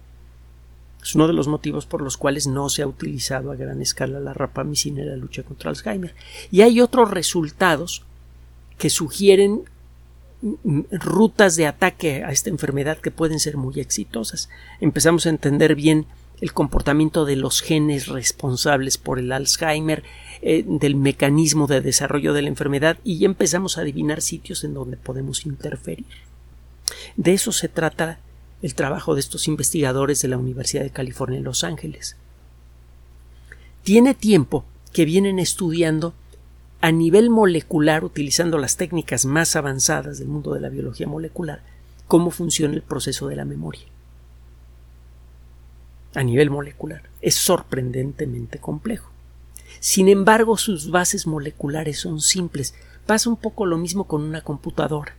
Es 1.02 1.16
uno 1.16 1.28
de 1.28 1.34
los 1.34 1.48
motivos 1.48 1.86
por 1.86 2.02
los 2.02 2.18
cuales 2.18 2.48
no 2.48 2.70
se 2.70 2.84
ha 2.84 2.88
utilizado 2.88 3.52
a 3.52 3.56
gran 3.56 3.82
escala 3.82 4.20
la 4.20 4.34
rapamicina 4.34 5.02
en 5.02 5.10
la 5.10 5.16
lucha 5.16 5.44
contra 5.44 5.70
Alzheimer. 5.70 6.14
Y 6.52 6.62
hay 6.62 6.80
otros 6.80 7.10
resultados 7.10 8.04
que 8.78 8.90
sugieren 8.90 9.64
rutas 10.92 11.56
de 11.56 11.68
ataque 11.68 12.24
a 12.24 12.32
esta 12.32 12.50
enfermedad 12.50 12.98
que 12.98 13.12
pueden 13.12 13.40
ser 13.40 13.58
muy 13.58 13.80
exitosas. 13.80 14.50
Empezamos 14.80 15.26
a 15.26 15.30
entender 15.30 15.76
bien 15.76 16.06
el 16.42 16.54
comportamiento 16.54 17.26
de 17.26 17.36
los 17.36 17.62
genes 17.62 18.08
responsables 18.08 18.98
por 18.98 19.20
el 19.20 19.32
Alzheimer, 19.32 20.04
eh, 20.42 20.64
del 20.66 20.96
mecanismo 20.96 21.68
de 21.68 21.82
desarrollo 21.82 22.34
de 22.34 22.42
la 22.42 22.48
enfermedad 22.48 22.98
y 23.04 23.20
ya 23.20 23.28
empezamos 23.28 23.78
a 23.78 23.82
adivinar 23.82 24.22
sitios 24.22 24.64
en 24.64 24.74
donde 24.74 24.98
podemos 24.98 25.46
interferir. 25.46 26.08
De 27.16 27.34
eso 27.34 27.52
se 27.52 27.70
trata 27.70 28.20
el 28.62 28.76
trabajo 28.76 29.16
de 29.16 29.22
estos 29.22 29.48
investigadores 29.48 30.22
de 30.22 30.28
la 30.28 30.38
Universidad 30.38 30.84
de 30.84 30.92
California 30.92 31.38
en 31.38 31.44
Los 31.44 31.64
Ángeles. 31.64 32.16
Tiene 33.84 34.14
tiempo 34.14 34.66
que 34.94 35.06
vienen 35.06 35.40
estudiando 35.40 36.14
a 36.82 36.92
nivel 36.92 37.30
molecular, 37.30 38.04
utilizando 38.04 38.58
las 38.58 38.78
técnicas 38.78 39.26
más 39.26 39.56
avanzadas 39.56 40.20
del 40.20 40.28
mundo 40.28 40.54
de 40.54 40.62
la 40.62 40.70
biología 40.70 41.08
molecular, 41.08 41.62
cómo 42.08 42.32
funciona 42.32 42.74
el 42.74 42.82
proceso 42.82 43.28
de 43.28 43.36
la 43.36 43.46
memoria. 43.46 43.86
A 46.14 46.24
nivel 46.24 46.50
molecular. 46.50 47.04
Es 47.22 47.36
sorprendentemente 47.36 48.60
complejo. 48.60 49.12
Sin 49.80 50.10
embargo, 50.10 50.58
sus 50.58 50.92
bases 50.92 51.26
moleculares 51.26 52.00
son 52.00 52.20
simples. 52.20 52.76
Pasa 53.06 53.30
un 53.30 53.38
poco 53.38 53.66
lo 53.66 53.78
mismo 53.78 54.06
con 54.06 54.22
una 54.24 54.42
computadora. 54.42 55.16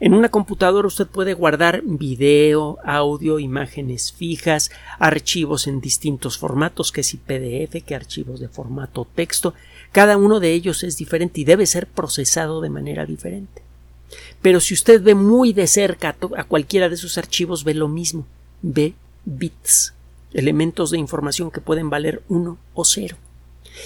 En 0.00 0.14
una 0.14 0.30
computadora 0.30 0.88
usted 0.88 1.06
puede 1.06 1.34
guardar 1.34 1.82
video, 1.84 2.78
audio, 2.84 3.38
imágenes 3.38 4.12
fijas, 4.12 4.70
archivos 4.98 5.66
en 5.66 5.80
distintos 5.80 6.38
formatos, 6.38 6.92
que 6.92 7.02
si 7.02 7.16
PDF, 7.16 7.84
que 7.84 7.94
archivos 7.94 8.40
de 8.40 8.48
formato 8.48 9.06
texto. 9.14 9.54
Cada 9.92 10.16
uno 10.16 10.40
de 10.40 10.52
ellos 10.52 10.82
es 10.82 10.96
diferente 10.96 11.40
y 11.40 11.44
debe 11.44 11.66
ser 11.66 11.86
procesado 11.86 12.60
de 12.60 12.70
manera 12.70 13.06
diferente. 13.06 13.62
Pero 14.40 14.60
si 14.60 14.74
usted 14.74 15.02
ve 15.02 15.14
muy 15.14 15.52
de 15.52 15.66
cerca 15.66 16.16
a 16.36 16.44
cualquiera 16.44 16.88
de 16.88 16.96
esos 16.96 17.18
archivos, 17.18 17.64
ve 17.64 17.74
lo 17.74 17.88
mismo. 17.88 18.26
Ve 18.60 18.94
bits, 19.24 19.94
elementos 20.32 20.90
de 20.90 20.98
información 20.98 21.50
que 21.50 21.60
pueden 21.60 21.90
valer 21.90 22.22
uno 22.28 22.58
o 22.74 22.84
cero. 22.84 23.16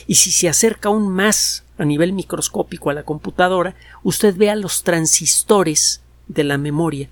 Y 0.07 0.17
si 0.17 0.31
se 0.31 0.49
acerca 0.49 0.89
aún 0.89 1.09
más 1.09 1.65
a 1.79 1.85
nivel 1.85 2.13
microscópico 2.13 2.91
a 2.91 2.95
la 2.95 3.03
computadora, 3.03 3.75
usted 4.03 4.35
ve 4.37 4.51
a 4.51 4.57
los 4.57 4.83
transistores 4.83 6.01
de 6.29 6.45
la 6.45 6.59
memoria, 6.59 7.09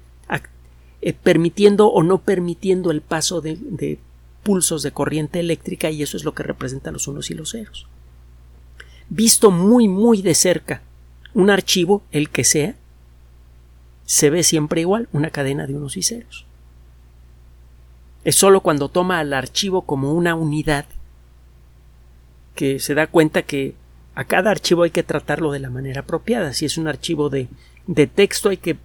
eh, 1.07 1.13
permitiendo 1.13 1.89
o 1.89 2.03
no 2.03 2.23
permitiendo 2.23 2.91
el 2.91 3.03
paso 3.03 3.43
de, 3.43 3.99
pulsos 4.43 4.83
de 4.83 4.91
corriente 4.91 5.39
eléctrica 5.39 5.91
y 5.91 6.03
eso 6.03 6.17
es 6.17 6.25
lo 6.25 6.35
que 6.35 6.43
representa 6.43 6.91
los 6.91 7.09
unos 7.09 7.31
y 7.31 7.35
los 7.35 7.51
ceros. 7.51 7.87
Visto 9.11 9.51
muy 9.51 9.87
muy 9.87 10.23
de 10.23 10.35
cerca, 10.35 10.81
un 11.35 11.51
archivo, 11.51 12.03
el 12.11 12.31
que 12.31 12.45
sea, 12.45 12.75
se 14.07 14.31
ve 14.31 14.43
siempre 14.43 14.81
igual, 14.81 15.09
una 15.13 15.29
cadena 15.29 15.67
de 15.67 15.75
unos 15.75 15.99
y 15.99 16.03
ceros. 16.03 16.47
Es 18.25 18.37
sólo 18.37 18.61
cuando 18.61 18.89
toma 18.89 19.19
al 19.19 19.35
archivo 19.35 19.83
como 19.83 20.15
una 20.15 20.35
unidad 20.35 20.87
que 22.55 22.79
se 22.79 22.95
da 22.95 23.07
cuenta 23.07 23.43
que 23.43 23.75
a 24.15 24.25
cada 24.25 24.51
archivo 24.51 24.85
hay 24.85 24.91
que 24.91 25.03
tratarlo 25.03 25.53
de 25.53 25.59
la 25.59 25.71
manera 25.71 26.03
apropiada. 26.03 26.53
Si 26.53 26.65
es 26.65 26.79
un 26.79 26.87
archivo 26.87 27.31
de, 27.31 27.49
de 27.87 28.07
texto 28.07 28.49
hay 28.49 28.59
que 28.59 28.77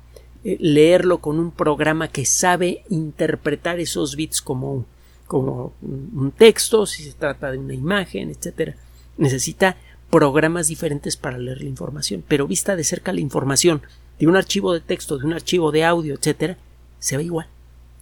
eh, 0.43 0.57
leerlo 0.59 1.19
con 1.19 1.39
un 1.39 1.51
programa 1.51 2.07
que 2.07 2.25
sabe 2.25 2.83
interpretar 2.89 3.79
esos 3.79 4.15
bits 4.15 4.41
como, 4.41 4.85
como 5.27 5.73
un 5.81 6.31
texto, 6.35 6.85
si 6.85 7.03
se 7.03 7.13
trata 7.13 7.51
de 7.51 7.57
una 7.57 7.73
imagen, 7.73 8.29
etcétera. 8.29 8.75
Necesita 9.17 9.77
programas 10.09 10.67
diferentes 10.67 11.17
para 11.17 11.37
leer 11.37 11.61
la 11.61 11.69
información, 11.69 12.23
pero 12.27 12.47
vista 12.47 12.75
de 12.75 12.83
cerca 12.83 13.13
la 13.13 13.19
información 13.19 13.81
de 14.17 14.27
un 14.27 14.35
archivo 14.35 14.73
de 14.73 14.81
texto, 14.81 15.17
de 15.17 15.25
un 15.25 15.33
archivo 15.33 15.71
de 15.71 15.85
audio, 15.85 16.15
etcétera, 16.15 16.57
se 16.99 17.17
ve 17.17 17.23
igual, 17.23 17.47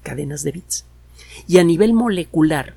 cadenas 0.04 0.44
de 0.44 0.52
bits. 0.52 0.86
Y 1.48 1.58
a 1.58 1.64
nivel 1.64 1.94
molecular, 1.94 2.76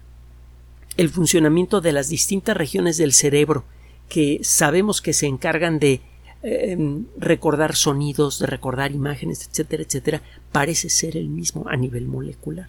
el 1.00 1.08
funcionamiento 1.08 1.80
de 1.80 1.92
las 1.92 2.10
distintas 2.10 2.54
regiones 2.54 2.98
del 2.98 3.14
cerebro 3.14 3.64
que 4.10 4.40
sabemos 4.42 5.00
que 5.00 5.14
se 5.14 5.26
encargan 5.26 5.78
de 5.78 6.02
em, 6.42 7.06
recordar 7.16 7.74
sonidos, 7.74 8.38
de 8.38 8.46
recordar 8.46 8.92
imágenes, 8.92 9.48
etcétera, 9.48 9.82
etcétera, 9.82 10.22
parece 10.52 10.90
ser 10.90 11.16
el 11.16 11.30
mismo 11.30 11.66
a 11.70 11.76
nivel 11.76 12.06
molecular. 12.06 12.68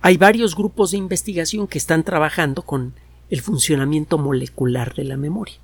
Hay 0.00 0.16
varios 0.16 0.56
grupos 0.56 0.92
de 0.92 0.96
investigación 0.96 1.66
que 1.66 1.76
están 1.76 2.04
trabajando 2.04 2.62
con 2.62 2.94
el 3.28 3.42
funcionamiento 3.42 4.16
molecular 4.16 4.94
de 4.94 5.04
la 5.04 5.18
memoria. 5.18 5.56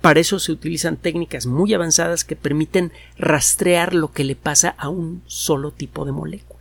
Para 0.00 0.20
eso 0.20 0.38
se 0.38 0.52
utilizan 0.52 0.96
técnicas 0.96 1.44
muy 1.44 1.74
avanzadas 1.74 2.24
que 2.24 2.36
permiten 2.36 2.90
rastrear 3.18 3.92
lo 3.92 4.12
que 4.12 4.24
le 4.24 4.34
pasa 4.34 4.70
a 4.78 4.88
un 4.88 5.20
solo 5.26 5.72
tipo 5.72 6.06
de 6.06 6.12
molécula. 6.12 6.57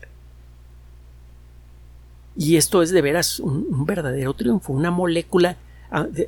Y 2.38 2.58
esto 2.58 2.82
es 2.82 2.92
de 2.92 3.02
veras 3.02 3.40
un, 3.40 3.86
verdadero 3.86 4.34
triunfo. 4.34 4.72
Una 4.72 4.92
molécula, 4.92 5.58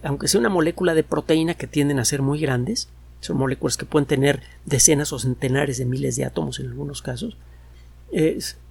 aunque 0.04 0.28
sea 0.28 0.40
una 0.40 0.50
molécula 0.50 0.96
de 0.96 1.04
proteína 1.04 1.54
que 1.54 1.68
tienden 1.68 2.00
a 2.00 2.06
ser 2.06 2.22
muy 2.22 2.40
grandes, 2.40 2.90
son 3.20 3.38
moléculas 3.38 3.78
que 3.78 3.86
pueden 3.86 4.08
tener 4.08 4.42
decenas 4.66 5.14
o 5.14 5.20
centenares 5.20 5.78
de 5.78 5.86
miles 5.86 6.16
de 6.16 6.26
átomos 6.26 6.60
en 6.60 6.68
algunos 6.68 7.02
casos, 7.02 7.38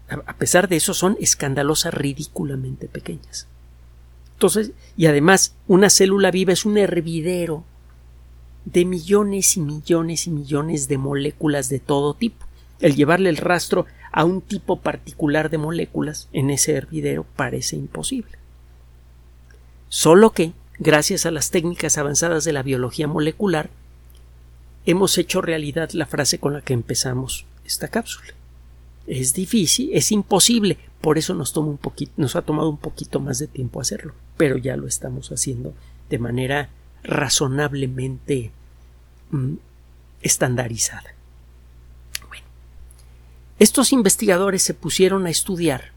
a 0.09 0.37
pesar 0.37 0.68
de 0.68 0.76
eso 0.76 0.95
son 0.95 1.16
escandalosas, 1.21 1.95
ridículamente 1.95 2.88
pequeñas. 2.88 3.47
Entonces, 4.35 4.73
y 4.97 5.07
además, 5.07 5.54
una 5.66 5.90
célula 5.90 6.30
viva 6.30 6.52
es 6.52 6.64
un 6.64 6.78
hervidero 6.78 7.64
de 8.64 8.85
millones 8.85 9.57
y 9.57 9.61
millones 9.61 10.26
y 10.26 10.30
millones 10.30 10.88
de 10.88 10.99
moléculas 10.99 11.68
de 11.68 11.78
todo 11.78 12.14
tipo. 12.14 12.47
El 12.80 12.95
llevarle 12.95 13.30
el 13.30 13.37
rastro 13.37 13.87
a 14.12 14.25
un 14.25 14.41
tipo 14.41 14.81
particular 14.81 15.50
de 15.50 15.59
moléculas 15.59 16.29
en 16.33 16.50
ese 16.50 16.73
hervidero 16.73 17.25
parece 17.37 17.77
imposible. 17.77 18.33
Solo 19.88 20.33
que, 20.33 20.53
gracias 20.79 21.27
a 21.27 21.31
las 21.31 21.50
técnicas 21.50 21.99
avanzadas 21.99 22.45
de 22.45 22.53
la 22.53 22.62
biología 22.62 23.09
molecular, 23.09 23.71
hemos 24.87 25.19
hecho 25.19 25.41
realidad 25.41 25.91
la 25.93 26.07
frase 26.07 26.38
con 26.38 26.53
la 26.53 26.61
que 26.61 26.75
empezamos 26.75 27.47
esta 27.65 27.88
cápsula. 27.88 28.35
Es 29.07 29.33
difícil, 29.33 29.91
es 29.93 30.12
imposible, 30.12 30.79
por 31.00 31.17
eso 31.17 31.35
nos 31.35 31.53
toma 31.53 31.69
un 31.69 31.81
nos 32.17 32.37
ha 32.37 32.43
tomado 32.43 32.69
un 32.69 32.77
poquito 32.77 33.21
más 33.21 33.38
de 33.38 33.47
tiempo 33.47 33.81
hacerlo, 33.81 34.15
pero 34.37 34.59
ya 34.59 34.77
lo 34.77 34.87
estamos 34.87 35.31
haciendo 35.31 35.75
de 36.11 36.19
manera 36.19 36.71
razonablemente 37.03 38.50
mm, 39.31 39.55
estandarizada. 40.23 41.15
Estos 43.59 43.93
investigadores 43.93 44.62
se 44.62 44.75
pusieron 44.75 45.27
a 45.27 45.31
estudiar 45.31 45.91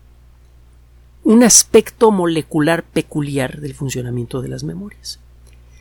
un 1.24 1.44
aspecto 1.44 2.10
molecular 2.10 2.84
peculiar 2.84 3.62
del 3.62 3.76
funcionamiento 3.76 4.42
de 4.42 4.50
las 4.50 4.64
memorias. 4.64 5.20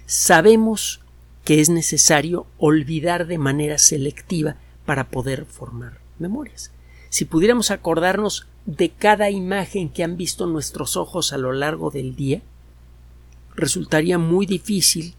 Sabemos 0.04 1.00
que 1.44 1.60
es 1.60 1.70
necesario 1.70 2.46
olvidar 2.58 3.26
de 3.26 3.38
manera 3.38 3.78
selectiva 3.78 4.56
para 4.84 5.08
poder 5.08 5.46
formar 5.46 6.00
memorias. 6.18 6.70
Si 7.08 7.24
pudiéramos 7.24 7.70
acordarnos 7.70 8.46
de 8.66 8.90
cada 8.90 9.30
imagen 9.30 9.88
que 9.88 10.04
han 10.04 10.18
visto 10.18 10.46
nuestros 10.46 10.98
ojos 10.98 11.32
a 11.32 11.38
lo 11.38 11.52
largo 11.52 11.90
del 11.90 12.14
día, 12.14 12.42
resultaría 13.56 14.18
muy 14.18 14.44
difícil 14.44 15.14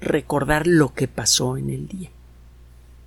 recordar 0.00 0.66
lo 0.66 0.92
que 0.92 1.06
pasó 1.06 1.56
en 1.56 1.70
el 1.70 1.86
día. 1.86 2.10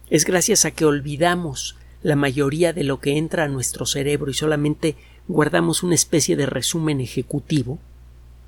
Es 0.10 0.24
gracias 0.24 0.64
a 0.64 0.72
que 0.72 0.86
olvidamos 0.86 1.76
la 2.04 2.16
mayoría 2.16 2.74
de 2.74 2.84
lo 2.84 3.00
que 3.00 3.18
entra 3.18 3.46
a 3.46 3.48
nuestro 3.48 3.86
cerebro 3.86 4.30
y 4.30 4.34
solamente 4.34 4.96
guardamos 5.28 5.84
una 5.84 5.96
especie 5.96 6.36
de 6.36 6.46
resumen 6.46 7.00
ejecutivo 7.00 7.80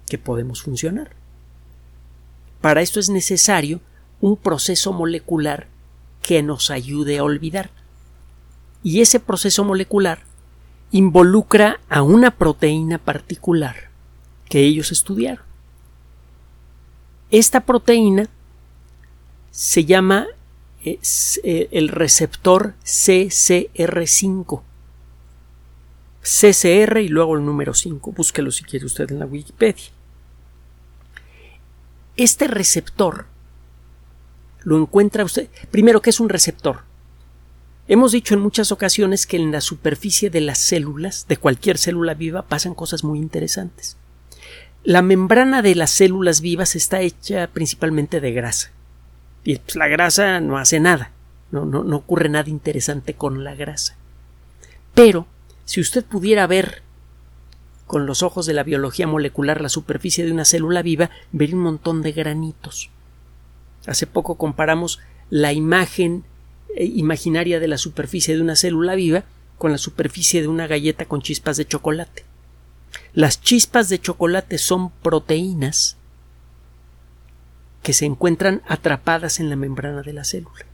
que 0.07 0.17
podemos 0.17 0.61
funcionar. 0.61 1.11
Para 2.61 2.81
esto 2.81 2.99
es 2.99 3.09
necesario 3.09 3.79
un 4.21 4.35
proceso 4.37 4.91
molecular 4.91 5.67
que 6.21 6.43
nos 6.43 6.69
ayude 6.69 7.17
a 7.17 7.23
olvidar. 7.23 7.69
Y 8.83 9.01
ese 9.01 9.19
proceso 9.19 9.63
molecular 9.63 10.19
involucra 10.91 11.79
a 11.89 12.01
una 12.01 12.31
proteína 12.31 12.97
particular 12.97 13.89
que 14.49 14.59
ellos 14.61 14.91
estudiaron. 14.91 15.45
Esta 17.31 17.61
proteína 17.61 18.29
se 19.51 19.85
llama 19.85 20.27
eh, 20.85 21.67
el 21.71 21.89
receptor 21.89 22.75
CCR5. 22.83 24.61
CCR 26.21 27.01
y 27.01 27.07
luego 27.07 27.35
el 27.35 27.45
número 27.45 27.73
5. 27.73 28.11
Búsquelo 28.11 28.51
si 28.51 28.63
quiere 28.63 28.85
usted 28.85 29.11
en 29.11 29.19
la 29.19 29.25
Wikipedia. 29.25 29.85
Este 32.17 32.47
receptor 32.47 33.25
lo 34.63 34.77
encuentra 34.77 35.23
usted. 35.23 35.49
Primero, 35.71 36.01
¿qué 36.01 36.09
es 36.11 36.19
un 36.19 36.29
receptor? 36.29 36.81
Hemos 37.87 38.11
dicho 38.11 38.33
en 38.33 38.41
muchas 38.41 38.71
ocasiones 38.71 39.27
que 39.27 39.37
en 39.37 39.51
la 39.51 39.61
superficie 39.61 40.29
de 40.31 40.41
las 40.41 40.57
células, 40.57 41.27
de 41.27 41.37
cualquier 41.37 41.77
célula 41.77 42.15
viva, 42.15 42.43
pasan 42.43 42.73
cosas 42.73 43.03
muy 43.03 43.19
interesantes. 43.19 43.97
La 44.83 45.01
membrana 45.01 45.61
de 45.61 45.75
las 45.75 45.91
células 45.91 46.41
vivas 46.41 46.75
está 46.75 47.01
hecha 47.01 47.47
principalmente 47.47 48.21
de 48.21 48.31
grasa. 48.31 48.71
Y 49.45 49.57
pues, 49.59 49.77
la 49.77 49.87
grasa 49.87 50.41
no 50.41 50.57
hace 50.57 50.81
nada. 50.81 51.11
No, 51.51 51.63
no, 51.63 51.85
no 51.85 51.95
ocurre 51.95 52.27
nada 52.27 52.49
interesante 52.49 53.13
con 53.13 53.45
la 53.45 53.55
grasa. 53.55 53.95
Pero, 54.93 55.27
si 55.63 55.79
usted 55.79 56.03
pudiera 56.03 56.47
ver 56.47 56.81
con 57.87 58.07
los 58.07 58.23
ojos 58.23 58.45
de 58.45 58.53
la 58.53 58.63
biología 58.63 59.07
molecular 59.07 59.61
la 59.61 59.69
superficie 59.69 60.25
de 60.25 60.31
una 60.31 60.43
célula 60.43 60.81
viva, 60.81 61.11
vería 61.31 61.55
un 61.55 61.61
montón 61.61 62.01
de 62.01 62.11
granitos. 62.11 62.89
Hace 63.85 64.07
poco 64.07 64.35
comparamos 64.35 64.99
la 65.29 65.53
imagen 65.53 66.23
eh, 66.75 66.85
imaginaria 66.85 67.59
de 67.59 67.67
la 67.67 67.77
superficie 67.77 68.35
de 68.35 68.41
una 68.41 68.55
célula 68.55 68.95
viva 68.95 69.23
con 69.59 69.71
la 69.71 69.77
superficie 69.77 70.41
de 70.41 70.47
una 70.47 70.67
galleta 70.67 71.05
con 71.05 71.21
chispas 71.21 71.57
de 71.57 71.65
chocolate. 71.65 72.25
Las 73.13 73.39
chispas 73.41 73.89
de 73.89 73.99
chocolate 73.99 74.57
son 74.57 74.89
proteínas 74.89 75.97
que 77.85 77.93
se 77.93 78.05
encuentran 78.05 78.63
atrapadas 78.67 79.39
en 79.39 79.51
la 79.51 79.55
membrana 79.55 80.01
de 80.01 80.11
la 80.11 80.23
célula. 80.23 80.65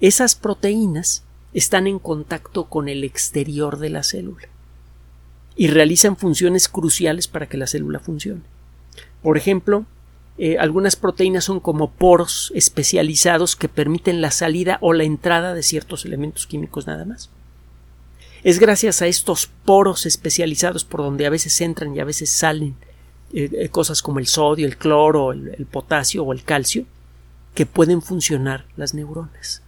Esas 0.00 0.34
proteínas 0.34 1.22
están 1.54 1.86
en 1.86 2.00
contacto 2.00 2.64
con 2.64 2.88
el 2.88 3.04
exterior 3.04 3.78
de 3.78 3.90
la 3.90 4.02
célula 4.02 4.48
y 5.54 5.68
realizan 5.68 6.16
funciones 6.16 6.68
cruciales 6.68 7.28
para 7.28 7.48
que 7.48 7.58
la 7.58 7.68
célula 7.68 8.00
funcione. 8.00 8.40
Por 9.22 9.38
ejemplo, 9.38 9.86
eh, 10.36 10.58
algunas 10.58 10.96
proteínas 10.96 11.44
son 11.44 11.60
como 11.60 11.92
poros 11.92 12.50
especializados 12.56 13.54
que 13.54 13.68
permiten 13.68 14.20
la 14.20 14.32
salida 14.32 14.78
o 14.80 14.92
la 14.92 15.04
entrada 15.04 15.54
de 15.54 15.62
ciertos 15.62 16.04
elementos 16.04 16.48
químicos 16.48 16.88
nada 16.88 17.04
más. 17.04 17.30
Es 18.42 18.58
gracias 18.58 19.00
a 19.00 19.06
estos 19.06 19.46
poros 19.64 20.06
especializados 20.06 20.84
por 20.84 21.02
donde 21.02 21.24
a 21.24 21.30
veces 21.30 21.60
entran 21.60 21.94
y 21.94 22.00
a 22.00 22.04
veces 22.04 22.30
salen 22.30 22.74
eh, 23.32 23.50
eh, 23.52 23.68
cosas 23.68 24.02
como 24.02 24.18
el 24.18 24.26
sodio, 24.26 24.66
el 24.66 24.76
cloro, 24.76 25.32
el 25.32 25.66
potasio 25.70 26.24
o 26.24 26.32
el 26.32 26.42
calcio 26.42 26.84
que 27.54 27.66
pueden 27.66 28.02
funcionar 28.02 28.66
las 28.76 28.94
neuronas. 28.94 29.62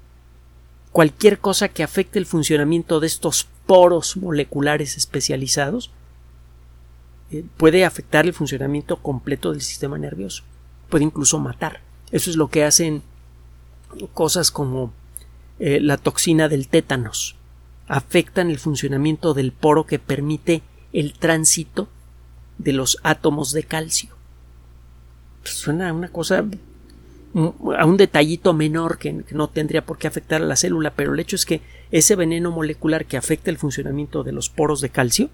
Cualquier 0.93 1.39
cosa 1.39 1.69
que 1.69 1.83
afecte 1.83 2.19
el 2.19 2.27
funcionamiento 2.27 3.01
de 3.01 3.07
estos 3.07 3.47
poros 3.67 4.17
moleculares 4.17 4.97
especializados 4.97 5.91
puede 7.57 7.85
afectar 7.85 8.27
el 8.27 8.33
funcionamiento 8.33 8.97
completo 8.97 9.53
del 9.53 9.61
sistema 9.61 9.99
nervioso 9.99 10.43
puede 10.91 11.05
incluso 11.05 11.39
matar. 11.39 11.81
Eso 12.11 12.29
es 12.29 12.37
lo 12.37 12.49
que 12.49 12.65
hacen 12.65 13.03
cosas 14.13 14.51
como 14.51 14.93
eh, 15.59 15.81
la 15.81 15.97
toxina 15.97 16.49
del 16.49 16.69
tétanos. 16.69 17.37
Afectan 17.89 18.51
el 18.51 18.59
funcionamiento 18.59 19.33
del 19.33 19.53
poro 19.53 19.87
que 19.87 19.99
permite 19.99 20.63
el 20.93 21.15
tránsito 21.15 21.89
de 22.63 22.73
los 22.73 22.99
átomos 23.03 23.53
de 23.53 23.63
calcio. 23.65 24.11
Suena 25.45 25.89
a 25.89 25.93
una 25.93 26.09
cosa 26.09 26.45
a 27.79 27.87
un 27.87 27.97
detallito 27.97 28.53
menor 28.53 28.99
que, 28.99 29.25
no 29.31 29.49
tendría 29.49 29.87
por 29.87 29.99
qué 29.99 30.09
afectar 30.09 30.43
a 30.43 30.47
la 30.47 30.57
célula, 30.57 30.93
pero 30.95 31.15
el 31.15 31.21
hecho 31.21 31.37
es 31.37 31.47
que 31.47 31.61
ese 31.93 32.17
veneno 32.17 32.51
molecular 32.51 33.07
que 33.07 33.17
afecta 33.17 33.51
el 33.51 33.59
funcionamiento 33.59 34.25
de 34.25 34.33
los 34.33 34.51
poros 34.51 34.81
de 34.81 34.91
calcio 34.91 35.31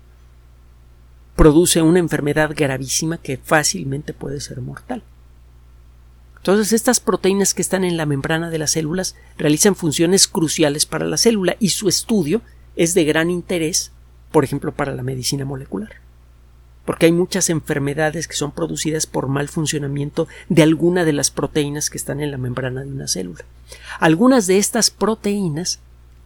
produce 1.37 1.83
una 1.83 1.99
enfermedad 1.99 2.53
gravísima 2.55 3.19
que 3.19 3.39
fácilmente 3.39 4.13
puede 4.13 4.41
ser 4.41 4.61
mortal. 4.61 5.03
Entonces, 6.37 6.73
estas 6.73 7.01
proteínas 7.01 7.55
que 7.55 7.63
están 7.63 7.83
en 7.83 7.97
la 7.97 8.07
membrana 8.07 8.51
de 8.51 8.59
las 8.59 8.73
células 8.73 9.17
realizan 9.37 9.75
funciones 9.75 10.29
cruciales 10.29 10.87
para 10.87 11.07
la 11.07 11.17
célula 11.17 11.57
y 11.59 11.71
su 11.71 11.89
estudio 11.89 12.41
es 12.77 12.95
de 12.95 13.05
gran 13.05 13.31
interés, 13.31 13.91
por 14.31 14.45
ejemplo, 14.45 14.73
para 14.73 14.95
la 14.95 15.03
medicina 15.03 15.45
molecular. 15.45 16.06
Porque 16.87 17.07
hay 17.07 17.13
muchas 17.13 17.51
enfermedades 17.51 18.29
que 18.29 18.37
son 18.37 18.53
producidas 18.53 19.07
por 19.07 19.29
mal 19.29 19.49
funcionamiento 19.49 20.29
de 20.49 20.63
alguna 20.63 21.05
de 21.05 21.13
las 21.13 21.31
proteínas 21.31 21.91
que 21.91 21.99
están 21.99 22.21
en 22.21 22.31
la 22.31 22.39
membrana 22.39 22.83
de 22.83 22.91
una 22.91 23.09
célula. 23.09 23.45
Algunas 24.01 24.47
de 24.47 24.57
estas 24.57 24.91
proteínas 24.91 25.81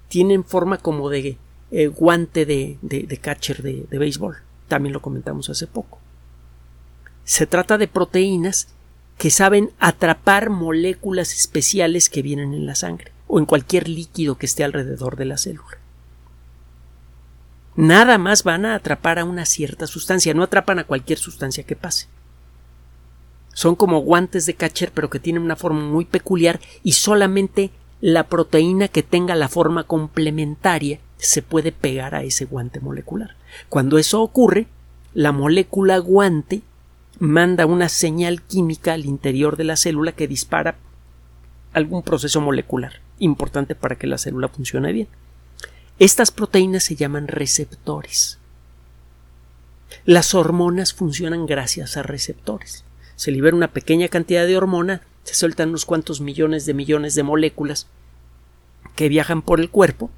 tienen 0.09 0.45
forma 0.45 0.77
como 0.77 1.11
de 1.11 1.39
eh, 1.73 1.87
guante 1.89 2.47
de, 2.47 3.19
catcher 3.21 3.63
de 3.63 3.87
béisbol. 3.91 4.37
También 4.69 4.93
lo 4.93 5.03
comentamos 5.03 5.51
hace 5.51 5.67
poco. 5.67 5.99
Se 7.25 7.47
trata 7.47 7.77
de 7.77 7.89
proteínas 7.89 8.69
que 9.19 9.31
saben 9.31 9.71
atrapar 9.79 10.49
moléculas 10.49 11.35
especiales 11.35 12.09
que 12.09 12.23
vienen 12.23 12.55
en 12.55 12.67
la 12.67 12.75
sangre 12.75 13.13
o 13.27 13.39
en 13.39 13.47
cualquier 13.47 13.89
líquido 13.89 14.39
que 14.39 14.47
esté 14.47 14.65
alrededor 14.65 15.17
de 15.17 15.25
la 15.25 15.39
célula. 15.39 15.80
Nada 17.81 18.19
más 18.19 18.45
van 18.45 18.67
a 18.67 18.75
atrapar 18.75 19.19
a 19.19 19.25
una 19.25 19.47
cierta 19.47 19.87
sustancia, 19.87 20.35
no 20.35 20.43
atrapan 20.43 20.79
a 20.79 20.85
cualquier 20.85 21.19
sustancia 21.19 21.65
que 21.65 21.77
pase. 21.77 22.09
Son 23.55 23.75
como 23.75 24.01
guantes 24.01 24.45
de 24.45 24.55
catcher, 24.55 24.93
pero 24.93 25.09
que 25.09 25.19
tienen 25.19 25.43
una 25.43 25.57
forma 25.57 25.81
muy 25.81 26.05
peculiar 26.05 26.61
y 26.83 26.93
solamente 26.93 27.71
la 28.03 28.29
proteína 28.29 28.89
que 28.89 29.03
tenga 29.03 29.35
la 29.35 29.49
forma 29.49 29.85
complementaria 29.85 31.01
se 31.17 31.41
puede 31.41 31.73
pegar 31.73 32.15
a 32.15 32.23
ese 32.23 32.45
guante 32.45 32.81
molecular. 32.81 33.35
Cuando 33.71 33.97
eso 33.97 34.21
ocurre, 34.21 34.67
la 35.15 35.33
molécula 35.33 35.97
guante 35.99 36.61
manda 37.19 37.65
una 37.65 37.89
señal 37.89 38.43
química 38.43 38.93
al 38.93 39.07
interior 39.07 39.57
de 39.57 39.65
la 39.65 39.77
célula 39.77 40.13
que 40.13 40.29
dispara 40.29 40.77
algún 41.73 42.03
proceso 42.03 42.43
molecular 42.43 43.01
importante 43.19 43.75
para 43.75 43.97
que 43.97 44.07
la 44.07 44.19
célula 44.19 44.49
funcione 44.49 44.93
bien. 44.93 45.09
Estas 46.01 46.31
proteínas 46.31 46.85
se 46.85 46.97
llaman 46.97 47.29
receptores. 47.29 48.39
Las 50.07 50.35
hormonas 50.35 50.95
funcionan 50.95 51.45
gracias 51.45 51.99
a 51.99 52.03
receptores. 52.03 52.85
Se 53.17 53.31
libera 53.31 53.55
una 53.55 53.71
pequeña 53.71 54.09
cantidad 54.09 54.47
de 54.47 54.57
hormona, 54.57 55.03
se 55.25 55.35
sueltan 55.35 55.69
unos 55.69 55.85
cuantos 55.85 56.23
millones 56.23 56.65
de 56.65 56.73
millones 56.73 57.15
de 57.15 57.23
moléculas 57.23 57.87
que 58.97 59.11
viajan 59.11 59.43
por 59.43 59.61
el 59.61 59.69
cuerpo 59.69 60.11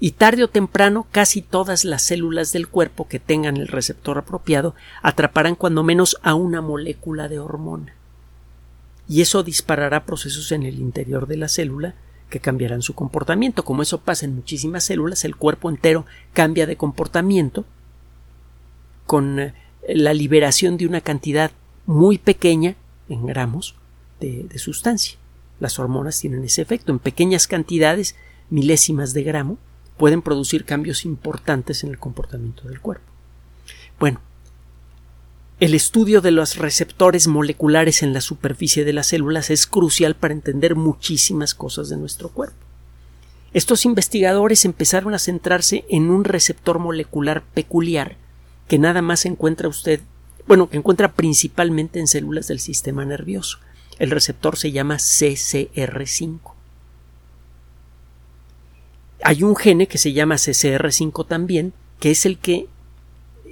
y 0.00 0.12
tarde 0.12 0.44
o 0.44 0.48
temprano 0.48 1.06
casi 1.12 1.42
todas 1.42 1.84
las 1.84 2.00
células 2.00 2.52
del 2.52 2.66
cuerpo 2.66 3.06
que 3.06 3.20
tengan 3.20 3.58
el 3.58 3.68
receptor 3.68 4.16
apropiado 4.16 4.74
atraparán 5.02 5.56
cuando 5.56 5.82
menos 5.82 6.16
a 6.22 6.32
una 6.32 6.62
molécula 6.62 7.28
de 7.28 7.38
hormona. 7.38 7.94
Y 9.06 9.20
eso 9.20 9.42
disparará 9.42 10.06
procesos 10.06 10.52
en 10.52 10.62
el 10.62 10.78
interior 10.78 11.26
de 11.26 11.36
la 11.36 11.48
célula 11.48 11.96
que 12.28 12.40
cambiarán 12.40 12.82
su 12.82 12.94
comportamiento. 12.94 13.64
Como 13.64 13.82
eso 13.82 13.98
pasa 14.00 14.26
en 14.26 14.34
muchísimas 14.34 14.84
células, 14.84 15.24
el 15.24 15.36
cuerpo 15.36 15.70
entero 15.70 16.06
cambia 16.32 16.66
de 16.66 16.76
comportamiento 16.76 17.64
con 19.06 19.40
eh, 19.40 19.54
la 19.88 20.12
liberación 20.12 20.76
de 20.76 20.86
una 20.86 21.00
cantidad 21.00 21.50
muy 21.86 22.18
pequeña 22.18 22.76
en 23.08 23.26
gramos 23.26 23.74
de, 24.20 24.44
de, 24.44 24.58
sustancia. 24.58 25.18
Las 25.60 25.78
hormonas 25.78 26.20
tienen 26.20 26.44
ese 26.44 26.62
efecto. 26.62 26.92
En 26.92 26.98
pequeñas 26.98 27.46
cantidades, 27.46 28.14
milésimas 28.50 29.14
de 29.14 29.22
gramo, 29.22 29.58
pueden 29.96 30.22
producir 30.22 30.64
cambios 30.64 31.04
importantes 31.04 31.82
en 31.84 31.90
el 31.90 31.98
comportamiento 31.98 32.68
del 32.68 32.80
cuerpo. 32.80 33.06
Bueno, 33.98 34.20
el 35.60 35.74
estudio 35.74 36.20
de 36.20 36.30
los 36.30 36.56
receptores 36.56 37.26
moleculares 37.26 38.04
en 38.04 38.12
la 38.12 38.20
superficie 38.20 38.84
de 38.84 38.92
las 38.92 39.08
células 39.08 39.50
es 39.50 39.66
crucial 39.66 40.14
para 40.14 40.34
entender 40.34 40.76
muchísimas 40.76 41.54
cosas 41.54 41.88
de 41.88 41.96
nuestro 41.96 42.28
cuerpo. 42.28 42.56
Estos 43.52 43.84
investigadores 43.84 44.64
empezaron 44.64 45.14
a 45.14 45.18
centrarse 45.18 45.84
en 45.88 46.10
un 46.10 46.22
receptor 46.22 46.78
molecular 46.78 47.42
peculiar 47.42 48.16
que 48.68 48.78
nada 48.78 49.02
más 49.02 49.24
encuentra 49.24 49.68
usted, 49.68 50.00
bueno, 50.46 50.68
que 50.68 50.76
encuentra 50.76 51.12
principalmente 51.12 51.98
en 51.98 52.06
células 52.06 52.46
del 52.46 52.60
sistema 52.60 53.04
nervioso. 53.04 53.58
El 53.98 54.10
receptor 54.10 54.56
se 54.56 54.70
llama 54.70 54.96
CCR5. 54.96 56.38
Hay 59.24 59.42
un 59.42 59.56
gene 59.56 59.88
que 59.88 59.98
se 59.98 60.12
llama 60.12 60.36
CCR5 60.36 61.26
también, 61.26 61.72
que 61.98 62.12
es 62.12 62.26
el 62.26 62.38
que 62.38 62.68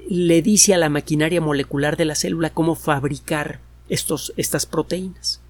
le 0.08 0.42
dice 0.42 0.74
a 0.74 0.78
la 0.78 0.88
maquinaria 0.88 1.40
molecular 1.40 1.96
de 1.96 2.04
la 2.04 2.14
célula 2.14 2.50
cómo 2.50 2.74
fabricar 2.74 3.60
estos, 3.88 4.32
estas 4.36 4.66
proteínas. 4.66 5.40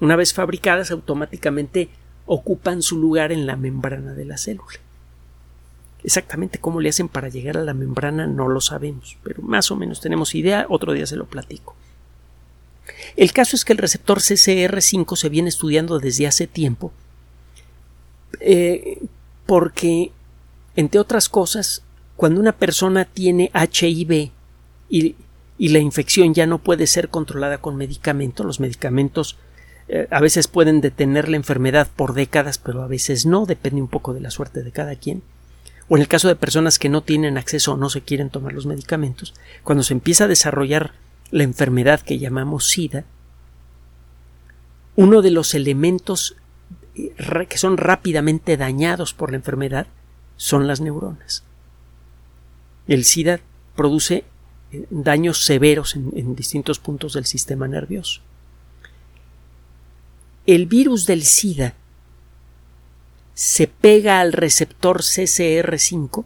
Una 0.00 0.16
vez 0.16 0.34
fabricadas, 0.34 0.90
automáticamente 0.90 1.88
ocupan 2.26 2.82
su 2.82 2.98
lugar 2.98 3.32
en 3.32 3.46
la 3.46 3.56
membrana 3.56 4.14
de 4.14 4.24
la 4.24 4.38
célula. 4.38 4.78
Exactamente 6.04 6.58
cómo 6.58 6.80
le 6.80 6.88
hacen 6.88 7.08
para 7.08 7.28
llegar 7.28 7.56
a 7.56 7.64
la 7.64 7.74
membrana 7.74 8.26
no 8.26 8.48
lo 8.48 8.60
sabemos, 8.60 9.16
pero 9.22 9.42
más 9.42 9.70
o 9.70 9.76
menos 9.76 10.00
tenemos 10.00 10.34
idea, 10.34 10.66
otro 10.68 10.92
día 10.92 11.06
se 11.06 11.16
lo 11.16 11.26
platico. 11.26 11.76
El 13.16 13.32
caso 13.32 13.54
es 13.54 13.64
que 13.64 13.72
el 13.72 13.78
receptor 13.78 14.18
CCR5 14.18 15.16
se 15.16 15.28
viene 15.28 15.48
estudiando 15.48 16.00
desde 16.00 16.26
hace 16.26 16.46
tiempo 16.46 16.92
eh, 18.40 19.00
porque, 19.46 20.10
entre 20.74 21.00
otras 21.00 21.28
cosas, 21.28 21.82
cuando 22.22 22.38
una 22.38 22.52
persona 22.52 23.04
tiene 23.04 23.50
HIV 23.52 24.30
y, 24.88 25.16
la 25.58 25.80
infección 25.80 26.34
ya 26.34 26.46
no 26.46 26.58
puede 26.58 26.86
ser 26.86 27.08
controlada 27.08 27.58
con 27.58 27.74
medicamentos, 27.74 28.46
los 28.46 28.60
medicamentos 28.60 29.38
eh, 29.88 30.06
a 30.08 30.20
veces 30.20 30.46
pueden 30.46 30.80
detener 30.80 31.28
la 31.28 31.34
enfermedad 31.34 31.88
por 31.96 32.14
décadas, 32.14 32.58
pero 32.58 32.84
a 32.84 32.86
veces 32.86 33.26
no, 33.26 33.44
depende 33.44 33.82
un 33.82 33.88
poco 33.88 34.14
de 34.14 34.20
la 34.20 34.30
suerte 34.30 34.62
de 34.62 34.70
cada 34.70 34.94
quien. 34.94 35.24
O 35.88 35.96
en 35.96 36.02
el 36.02 36.06
caso 36.06 36.28
de 36.28 36.36
personas 36.36 36.78
que 36.78 36.88
no 36.88 37.02
tienen 37.02 37.38
acceso 37.38 37.72
o 37.72 37.76
no 37.76 37.90
se 37.90 38.02
quieren 38.02 38.30
tomar 38.30 38.52
los 38.52 38.66
medicamentos, 38.66 39.34
cuando 39.64 39.82
se 39.82 39.94
empieza 39.94 40.26
a 40.26 40.28
desarrollar 40.28 40.92
la 41.32 41.42
enfermedad 41.42 42.02
que 42.02 42.20
llamamos 42.20 42.68
SIDA, 42.68 43.04
uno 44.94 45.22
de 45.22 45.32
los 45.32 45.56
elementos 45.56 46.36
eh, 46.94 47.12
que 47.48 47.58
son 47.58 47.78
rápidamente 47.78 48.56
dañados 48.56 49.12
por 49.12 49.32
la 49.32 49.38
enfermedad 49.38 49.88
son 50.36 50.68
las 50.68 50.80
neuronas. 50.80 51.42
El 52.86 53.04
SIDA 53.04 53.40
produce 53.76 54.24
eh, 54.72 54.86
daños 54.90 55.44
severos 55.44 55.96
en, 55.96 56.34
distintos 56.34 56.78
puntos 56.78 57.14
del 57.14 57.26
sistema 57.26 57.68
nervioso. 57.68 58.20
El 60.46 60.66
virus 60.66 61.06
del 61.06 61.22
SIDA 61.22 61.74
se 63.34 63.66
pega 63.66 64.20
al 64.20 64.32
receptor 64.32 65.02
CCR5 65.02 66.24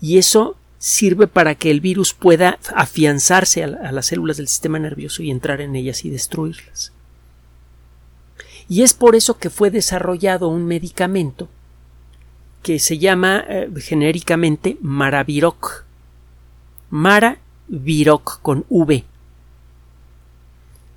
y 0.00 0.18
eso 0.18 0.56
sirve 0.78 1.26
para 1.26 1.54
que 1.56 1.70
el 1.70 1.80
virus 1.80 2.14
pueda 2.14 2.58
afianzarse 2.74 3.64
a, 3.64 3.92
las 3.92 4.06
células 4.06 4.38
del 4.38 4.48
sistema 4.48 4.78
nervioso 4.78 5.22
y 5.22 5.30
entrar 5.30 5.60
en 5.60 5.76
ellas 5.76 6.04
y 6.04 6.10
destruirlas. 6.10 6.92
Y 8.68 8.82
es 8.82 8.94
por 8.94 9.16
eso 9.16 9.36
que 9.36 9.50
fue 9.50 9.70
desarrollado 9.70 10.48
un 10.48 10.64
medicamento 10.64 11.48
que 12.62 12.78
se 12.78 12.98
llama 12.98 13.44
eh, 13.48 13.68
genéricamente 13.78 14.76
Maraviroc. 14.80 15.84
Maraviroc 16.90 18.40
con 18.42 18.64
V. 18.68 19.04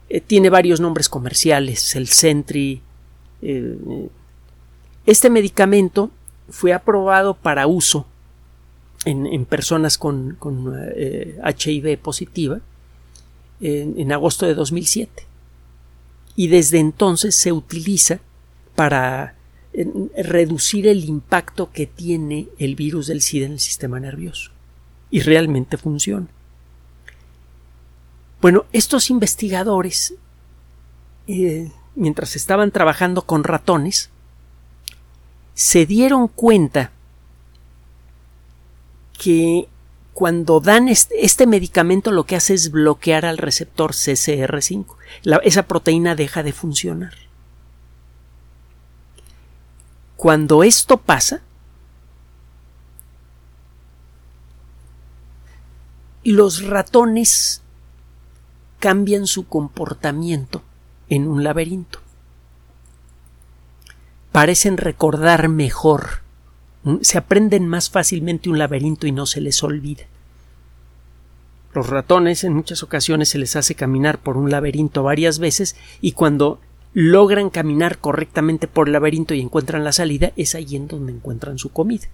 Eh, 0.10 0.22
tiene 0.22 0.50
varios 0.50 0.80
nombres 0.80 1.10
comerciales, 1.10 1.96
el 1.96 2.08
Sentry. 2.08 2.82
Eh, 3.42 4.10
este 5.06 5.30
medicamento 5.30 6.12
fue 6.50 6.74
aprobado 6.74 7.34
para 7.34 7.68
uso 7.68 8.06
en, 9.06 9.46
personas 9.46 9.98
con, 9.98 10.38
HIV 10.96 11.98
positiva 12.00 12.60
en, 13.60 14.00
en 14.00 14.12
agosto 14.14 14.46
de 14.46 14.56
2007 14.56 15.26
y 16.36 16.48
desde 16.48 16.80
entonces 16.80 17.36
se 17.36 17.52
utiliza 17.52 18.20
para 18.76 19.36
reducir 20.16 20.88
el 20.88 21.06
impacto 21.06 21.72
que 21.72 21.88
tiene 21.88 22.48
el 22.60 22.76
virus 22.76 23.08
del 23.08 23.22
SIDA 23.22 23.48
en 23.48 23.54
el 23.54 23.60
sistema 23.60 24.00
nervioso. 24.00 24.52
Y 25.10 25.22
realmente 25.22 25.78
funciona. 25.78 26.28
Bueno, 28.42 28.66
estos 28.74 29.10
investigadores, 29.10 30.16
eh, 31.28 31.72
mientras 31.96 32.36
estaban 32.36 32.72
trabajando 32.72 33.22
con 33.24 33.44
ratones, 33.44 34.10
se 35.54 35.86
dieron 35.86 36.28
cuenta 36.28 36.92
que 39.18 39.68
cuando 40.14 40.60
dan 40.60 40.90
este, 40.90 41.26
este, 41.26 41.48
medicamento 41.48 42.12
lo 42.12 42.26
que 42.26 42.36
hace 42.36 42.54
es 42.54 42.72
bloquear 42.72 43.26
al 43.26 43.38
receptor 43.38 43.94
CCR5. 43.94 44.86
esa 45.44 45.64
proteína 45.64 46.16
deja 46.16 46.44
de 46.44 46.54
funcionar. 46.54 47.14
Cuando 50.24 50.64
esto 50.64 51.00
pasa, 51.00 51.42
los 56.24 56.66
ratones 56.66 57.62
cambian 58.80 59.28
su 59.28 59.50
comportamiento 59.50 60.62
en 61.10 61.28
un 61.28 61.44
laberinto. 61.44 62.00
Parecen 64.32 64.78
recordar 64.78 65.50
mejor. 65.50 66.22
Se 67.02 67.18
aprenden 67.18 67.68
más 67.68 67.90
fácilmente 67.90 68.50
un 68.50 68.60
laberinto 68.60 69.08
y 69.08 69.12
no 69.12 69.26
se 69.26 69.42
les 69.42 69.62
olvida. 69.62 70.06
Los 71.74 71.88
ratones 71.88 72.46
en 72.46 72.54
muchas 72.54 72.82
ocasiones 72.82 73.28
se 73.28 73.40
les 73.40 73.58
hace 73.58 73.76
caminar 73.76 74.20
por 74.20 74.38
un 74.38 74.50
laberinto 74.50 75.04
varias 75.04 75.40
veces 75.40 75.76
y 76.00 76.14
cuando 76.14 76.62
logran 76.94 77.50
caminar 77.50 77.98
correctamente 77.98 78.68
por 78.68 78.88
el 78.88 78.94
laberinto 78.94 79.34
y 79.34 79.42
encuentran 79.42 79.84
la 79.84 79.92
salida, 79.92 80.32
es 80.36 80.56
ahí 80.56 80.76
en 80.76 80.88
donde 80.88 81.12
encuentran 81.12 81.58
su 81.58 81.70
comida. 81.70 82.08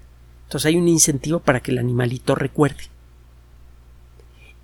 Entonces 0.46 0.68
hay 0.68 0.78
un 0.78 0.88
incentivo 0.88 1.40
para 1.40 1.60
que 1.60 1.72
el 1.72 1.78
animalito 1.78 2.36
recuerde. 2.36 2.84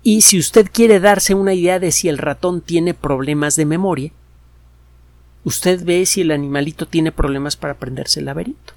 Y 0.02 0.22
si 0.22 0.38
usted 0.38 0.68
quiere 0.72 1.00
darse 1.00 1.34
una 1.34 1.52
idea 1.52 1.78
de 1.78 1.92
si 1.92 2.08
el 2.08 2.18
ratón 2.18 2.60
tiene 2.60 2.94
problemas 2.94 3.56
de 3.56 3.66
memoria, 3.66 4.12
usted 5.44 5.84
ve 5.84 6.06
si 6.06 6.22
el 6.22 6.30
animalito 6.30 6.86
tiene 6.86 7.12
problemas 7.12 7.56
para 7.56 7.74
aprenderse 7.74 8.20
el 8.20 8.26
laberinto. 8.26 8.72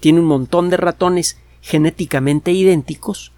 Tiene 0.00 0.20
un 0.20 0.26
montón 0.26 0.70
de 0.70 0.76
ratones 0.76 1.38
genéticamente 1.60 2.52
idénticos 2.52 3.32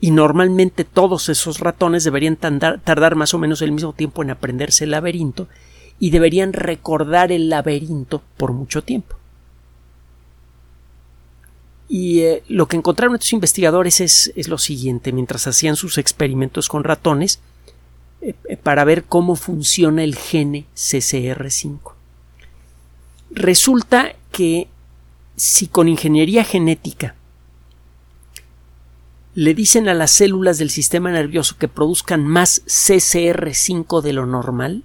y 0.00 0.10
normalmente 0.10 0.84
todos 0.84 1.28
esos 1.28 1.60
ratones 1.60 2.04
deberían 2.04 2.36
tardar, 2.36 3.16
más 3.16 3.34
o 3.34 3.38
menos 3.38 3.62
el 3.62 3.72
mismo 3.72 3.92
tiempo 3.92 4.22
en 4.22 4.30
aprenderse 4.30 4.84
el 4.84 4.92
laberinto 4.92 5.48
y 5.98 6.10
deberían 6.10 6.52
recordar 6.52 7.32
el 7.32 7.48
laberinto 7.48 8.22
por 8.36 8.52
mucho 8.52 8.82
tiempo. 8.82 9.16
Y 11.88 12.20
eh, 12.20 12.42
lo 12.48 12.66
que 12.66 12.76
encontraron 12.76 13.14
estos 13.14 13.32
investigadores 13.32 14.00
es, 14.00 14.32
lo 14.48 14.58
siguiente, 14.58 15.12
mientras 15.12 15.46
hacían 15.46 15.76
sus 15.76 15.98
experimentos 15.98 16.68
con 16.68 16.84
ratones, 16.84 17.40
eh, 18.20 18.34
eh, 18.48 18.56
para 18.56 18.84
ver 18.84 19.04
cómo 19.04 19.36
funciona 19.36 20.02
el 20.02 20.16
gene 20.16 20.66
CCR5. 20.74 21.92
Resulta 23.30 24.14
que 24.32 24.68
si 25.36 25.66
con 25.66 25.88
ingeniería 25.88 26.44
genética 26.44 27.16
le 29.34 29.52
dicen 29.52 29.88
a 29.88 29.94
las 29.94 30.12
células 30.12 30.58
del 30.58 30.70
sistema 30.70 31.10
nervioso 31.10 31.56
que 31.58 31.66
produzcan 31.66 32.24
más 32.24 32.62
CCR5 32.66 34.00
de 34.00 34.12
lo 34.12 34.26
normal, 34.26 34.84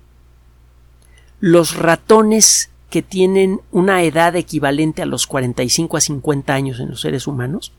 los 1.39 1.75
ratones 1.75 2.69
que 2.89 3.01
tienen 3.01 3.61
una 3.71 4.03
edad 4.03 4.35
equivalente 4.35 5.01
a 5.01 5.05
los 5.05 5.27
45 5.27 5.97
a 5.97 6.01
50 6.01 6.53
años 6.53 6.79
en 6.79 6.89
los 6.89 7.01
seres 7.01 7.27
humanos, 7.27 7.71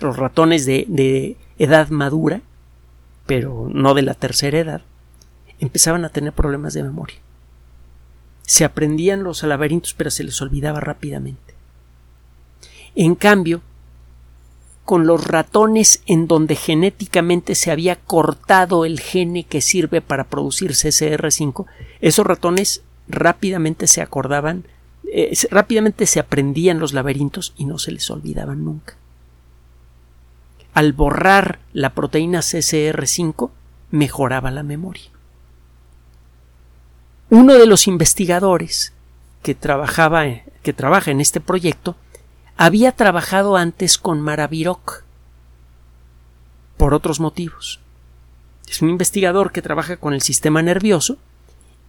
los 0.00 0.16
ratones 0.16 0.66
de, 0.66 1.36
edad 1.58 1.88
madura, 1.88 2.42
pero 3.24 3.68
no 3.72 3.94
de 3.94 4.02
la 4.02 4.14
tercera 4.14 4.58
edad, 4.58 4.82
empezaban 5.58 6.04
a 6.04 6.10
tener 6.10 6.32
problemas 6.32 6.74
de 6.74 6.82
memoria. 6.82 7.16
Se 8.42 8.64
aprendían 8.64 9.24
los 9.24 9.42
laberintos, 9.42 9.94
pero 9.94 10.10
se 10.10 10.22
les 10.22 10.40
olvidaba 10.42 10.80
rápidamente. 10.80 11.54
En 12.94 13.14
cambio, 13.14 13.62
con 14.86 15.06
los 15.06 15.26
ratones 15.26 16.00
en 16.06 16.28
donde 16.28 16.54
genéticamente 16.54 17.56
se 17.56 17.72
había 17.72 17.96
cortado 17.96 18.84
el 18.84 19.00
gene 19.00 19.42
que 19.42 19.60
sirve 19.60 20.00
para 20.00 20.24
producir 20.24 20.70
CCR5, 20.70 21.66
esos 22.00 22.24
ratones 22.24 22.82
rápidamente 23.08 23.88
se 23.88 24.00
acordaban, 24.00 24.64
eh, 25.12 25.36
rápidamente 25.50 26.06
se 26.06 26.20
aprendían 26.20 26.78
los 26.78 26.92
laberintos 26.92 27.52
y 27.56 27.64
no 27.64 27.78
se 27.78 27.90
les 27.90 28.08
olvidaban 28.10 28.64
nunca. 28.64 28.94
Al 30.72 30.92
borrar 30.92 31.58
la 31.72 31.90
proteína 31.92 32.38
CCR5 32.38 33.50
mejoraba 33.90 34.52
la 34.52 34.62
memoria. 34.62 35.10
Uno 37.28 37.54
de 37.54 37.66
los 37.66 37.88
investigadores 37.88 38.92
que 39.42 39.56
trabajaba 39.56 40.26
que 40.62 40.72
trabaja 40.72 41.10
en 41.10 41.20
este 41.20 41.40
proyecto 41.40 41.96
había 42.56 42.92
trabajado 42.92 43.56
antes 43.56 43.98
con 43.98 44.20
Maraviroc 44.20 45.04
por 46.76 46.94
otros 46.94 47.20
motivos. 47.20 47.80
Es 48.68 48.82
un 48.82 48.90
investigador 48.90 49.52
que 49.52 49.62
trabaja 49.62 49.96
con 49.96 50.14
el 50.14 50.22
sistema 50.22 50.62
nervioso 50.62 51.18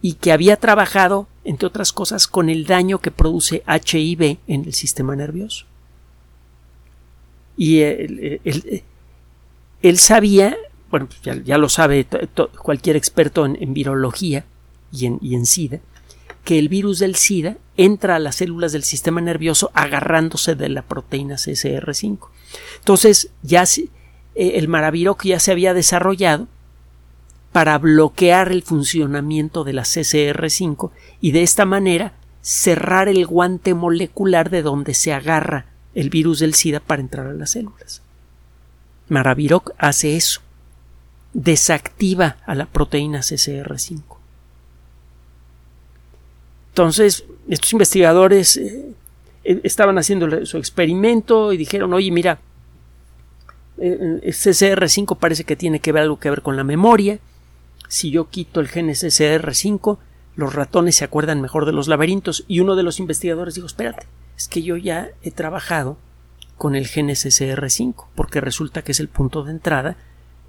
y 0.00 0.14
que 0.14 0.32
había 0.32 0.56
trabajado, 0.56 1.26
entre 1.44 1.66
otras 1.66 1.92
cosas, 1.92 2.26
con 2.28 2.48
el 2.48 2.66
daño 2.66 3.00
que 3.00 3.10
produce 3.10 3.64
HIV 3.66 4.38
en 4.46 4.64
el 4.64 4.74
sistema 4.74 5.16
nervioso. 5.16 5.66
Y 7.56 7.80
él, 7.80 8.40
sabía, 9.96 10.56
bueno, 10.90 11.08
ya, 11.22 11.58
lo 11.58 11.68
sabe 11.68 12.06
cualquier 12.62 12.94
experto 12.94 13.44
en, 13.44 13.74
virología 13.74 14.44
y 14.92 15.06
en, 15.06 15.18
y 15.20 15.34
en 15.34 15.44
SIDA, 15.44 15.80
que 16.48 16.58
el 16.58 16.70
virus 16.70 16.98
del 16.98 17.14
SIDA 17.14 17.58
entra 17.76 18.16
a 18.16 18.18
las 18.18 18.36
células 18.36 18.72
del 18.72 18.82
sistema 18.82 19.20
nervioso 19.20 19.70
agarrándose 19.74 20.54
de 20.54 20.70
la 20.70 20.80
proteína 20.80 21.34
CCR5. 21.34 22.30
Entonces, 22.78 23.28
ya 23.42 23.64
eh, 23.64 23.86
el 24.34 24.66
maraviroc 24.66 25.24
ya 25.24 25.40
se 25.40 25.52
había 25.52 25.74
desarrollado 25.74 26.48
para 27.52 27.76
bloquear 27.76 28.50
el 28.50 28.62
funcionamiento 28.62 29.62
de 29.62 29.74
la 29.74 29.82
CCR5 29.82 30.90
y 31.20 31.32
de 31.32 31.42
esta 31.42 31.66
manera 31.66 32.14
cerrar 32.40 33.08
el 33.08 33.26
guante 33.26 33.74
molecular 33.74 34.48
de 34.48 34.62
donde 34.62 34.94
se 34.94 35.12
agarra 35.12 35.66
el 35.94 36.08
virus 36.08 36.38
del 36.38 36.54
SIDA 36.54 36.80
para 36.80 37.02
entrar 37.02 37.26
a 37.26 37.34
las 37.34 37.50
células. 37.50 38.00
Maraviroc 39.10 39.72
hace 39.76 40.16
eso. 40.16 40.40
Desactiva 41.34 42.38
a 42.46 42.54
la 42.54 42.64
proteína 42.64 43.18
CCR5. 43.18 44.17
Entonces, 46.78 47.24
estos 47.48 47.72
investigadores 47.72 48.56
eh, 48.56 48.94
eh, 49.42 49.60
estaban 49.64 49.98
haciendo 49.98 50.46
su 50.46 50.58
experimento 50.58 51.52
y 51.52 51.56
dijeron, 51.56 51.92
oye, 51.92 52.12
mira, 52.12 52.38
eh, 53.78 54.20
CCR5 54.22 55.18
parece 55.18 55.42
que 55.42 55.56
tiene 55.56 55.80
que 55.80 55.90
ver 55.90 56.04
algo 56.04 56.20
que 56.20 56.30
ver 56.30 56.40
con 56.40 56.56
la 56.56 56.62
memoria. 56.62 57.18
Si 57.88 58.12
yo 58.12 58.30
quito 58.30 58.60
el 58.60 58.68
gen 58.68 58.86
CCR5, 58.90 59.98
los 60.36 60.54
ratones 60.54 60.94
se 60.94 61.04
acuerdan 61.04 61.40
mejor 61.40 61.66
de 61.66 61.72
los 61.72 61.88
laberintos. 61.88 62.44
Y 62.46 62.60
uno 62.60 62.76
de 62.76 62.84
los 62.84 63.00
investigadores 63.00 63.56
dijo, 63.56 63.66
espérate, 63.66 64.06
es 64.36 64.46
que 64.46 64.62
yo 64.62 64.76
ya 64.76 65.08
he 65.22 65.32
trabajado 65.32 65.96
con 66.58 66.76
el 66.76 66.86
gen 66.86 67.08
CCR5, 67.08 68.04
porque 68.14 68.40
resulta 68.40 68.82
que 68.82 68.92
es 68.92 69.00
el 69.00 69.08
punto 69.08 69.42
de 69.42 69.50
entrada 69.50 69.96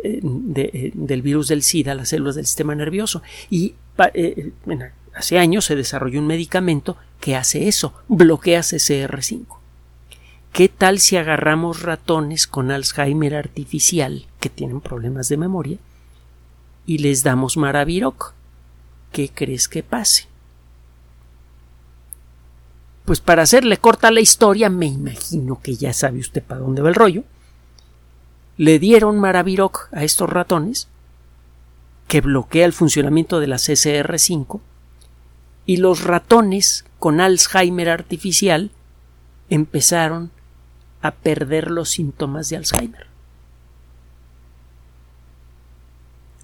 del 0.03 1.21
virus 1.23 1.47
del 1.47 1.63
SIDA 1.63 1.93
a 1.93 1.95
las 1.95 2.09
células 2.09 2.35
del 2.35 2.45
sistema 2.45 2.75
nervioso. 2.75 3.23
Y 3.49 3.73
Hace 5.19 5.37
años 5.37 5.65
se 5.65 5.75
desarrolló 5.75 6.21
un 6.21 6.27
medicamento 6.27 6.95
que 7.19 7.35
hace 7.35 7.67
eso, 7.67 7.93
bloquea 8.07 8.61
CCR5. 8.61 9.57
¿Qué 10.53 10.69
tal 10.69 10.99
si 10.99 11.17
agarramos 11.17 11.81
ratones 11.81 12.47
con 12.47 12.71
Alzheimer 12.71 13.35
artificial 13.35 14.27
que 14.39 14.47
tienen 14.47 14.79
problemas 14.79 15.27
de 15.27 15.35
memoria 15.35 15.77
y 16.85 16.99
les 16.99 17.21
damos 17.23 17.57
Maraviroc? 17.57 18.33
¿Qué 19.11 19.27
crees 19.27 19.67
que 19.67 19.83
pase? 19.83 20.27
Pues 23.03 23.19
para 23.19 23.41
hacerle 23.41 23.75
corta 23.75 24.11
la 24.11 24.21
historia, 24.21 24.69
me 24.69 24.85
imagino 24.85 25.59
que 25.61 25.75
ya 25.75 25.91
sabe 25.91 26.19
usted 26.19 26.41
para 26.41 26.61
dónde 26.61 26.81
va 26.81 26.87
el 26.87 26.95
rollo. 26.95 27.25
Le 28.55 28.79
dieron 28.79 29.19
Maraviroc 29.19 29.89
a 29.91 30.05
estos 30.05 30.29
ratones, 30.29 30.87
que 32.07 32.21
bloquea 32.21 32.65
el 32.65 32.71
funcionamiento 32.71 33.41
de 33.41 33.47
la 33.47 33.57
CCR5, 33.57 34.61
y 35.69 35.77
los 35.77 36.03
ratones 36.03 36.83
con 36.97 37.21
Alzheimer 37.21 37.89
artificial 37.89 38.71
empezaron 39.51 40.31
a 41.03 41.11
perder 41.11 41.69
los 41.69 41.89
síntomas 41.89 42.49
de 42.49 42.57
Alzheimer. 42.57 43.05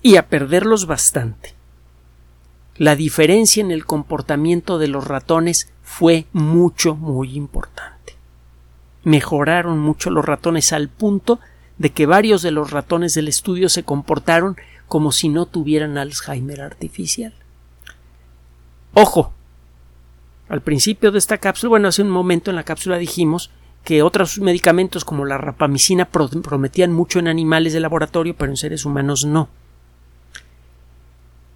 Y 0.03 0.17
a 0.17 0.27
perderlos 0.27 0.85
bastante. 0.85 1.55
La 2.77 2.95
diferencia 2.95 3.61
en 3.61 3.71
el 3.71 3.88
comportamiento 3.88 4.77
de 4.77 4.89
los 4.89 5.07
ratones 5.07 5.71
fue 5.81 6.27
mucho, 6.31 6.93
muy 6.93 7.35
importante. 7.35 8.15
Mejoraron 9.03 9.79
mucho 9.79 10.11
los 10.11 10.23
ratones 10.23 10.71
al 10.71 10.88
punto 10.88 11.39
de 11.79 11.89
que 11.89 12.05
varios 12.05 12.43
de 12.43 12.51
los 12.51 12.69
ratones 12.69 13.15
del 13.15 13.27
estudio 13.27 13.69
se 13.69 13.81
comportaron 13.81 14.55
como 14.88 15.11
si 15.11 15.29
no 15.29 15.47
tuvieran 15.47 15.97
Alzheimer 15.97 16.61
artificial. 16.61 17.33
Ojo, 18.97 19.34
al 20.47 20.62
principio 20.62 21.12
de 21.12 21.19
esta 21.19 21.38
cápsula, 21.38 21.71
bueno, 21.71 21.89
hace 21.89 22.01
un 22.01 22.10
momento 22.10 22.49
en 22.49 22.55
la 22.55 22.63
cápsula 22.63 22.97
dijimos 22.97 23.51
que 23.84 24.01
otros 24.01 24.39
medicamentos 24.39 25.03
como 25.03 25.25
la 25.25 25.38
rapamicina 25.38 26.05
prometían 26.05 26.93
mucho 26.93 27.19
en 27.19 27.27
animales 27.27 27.73
de 27.73 27.81
laboratorio, 27.81 28.38
pero 28.38 28.53
en 28.53 28.58
seres 28.58 28.86
humanos 28.86 29.25
no. 29.25 29.49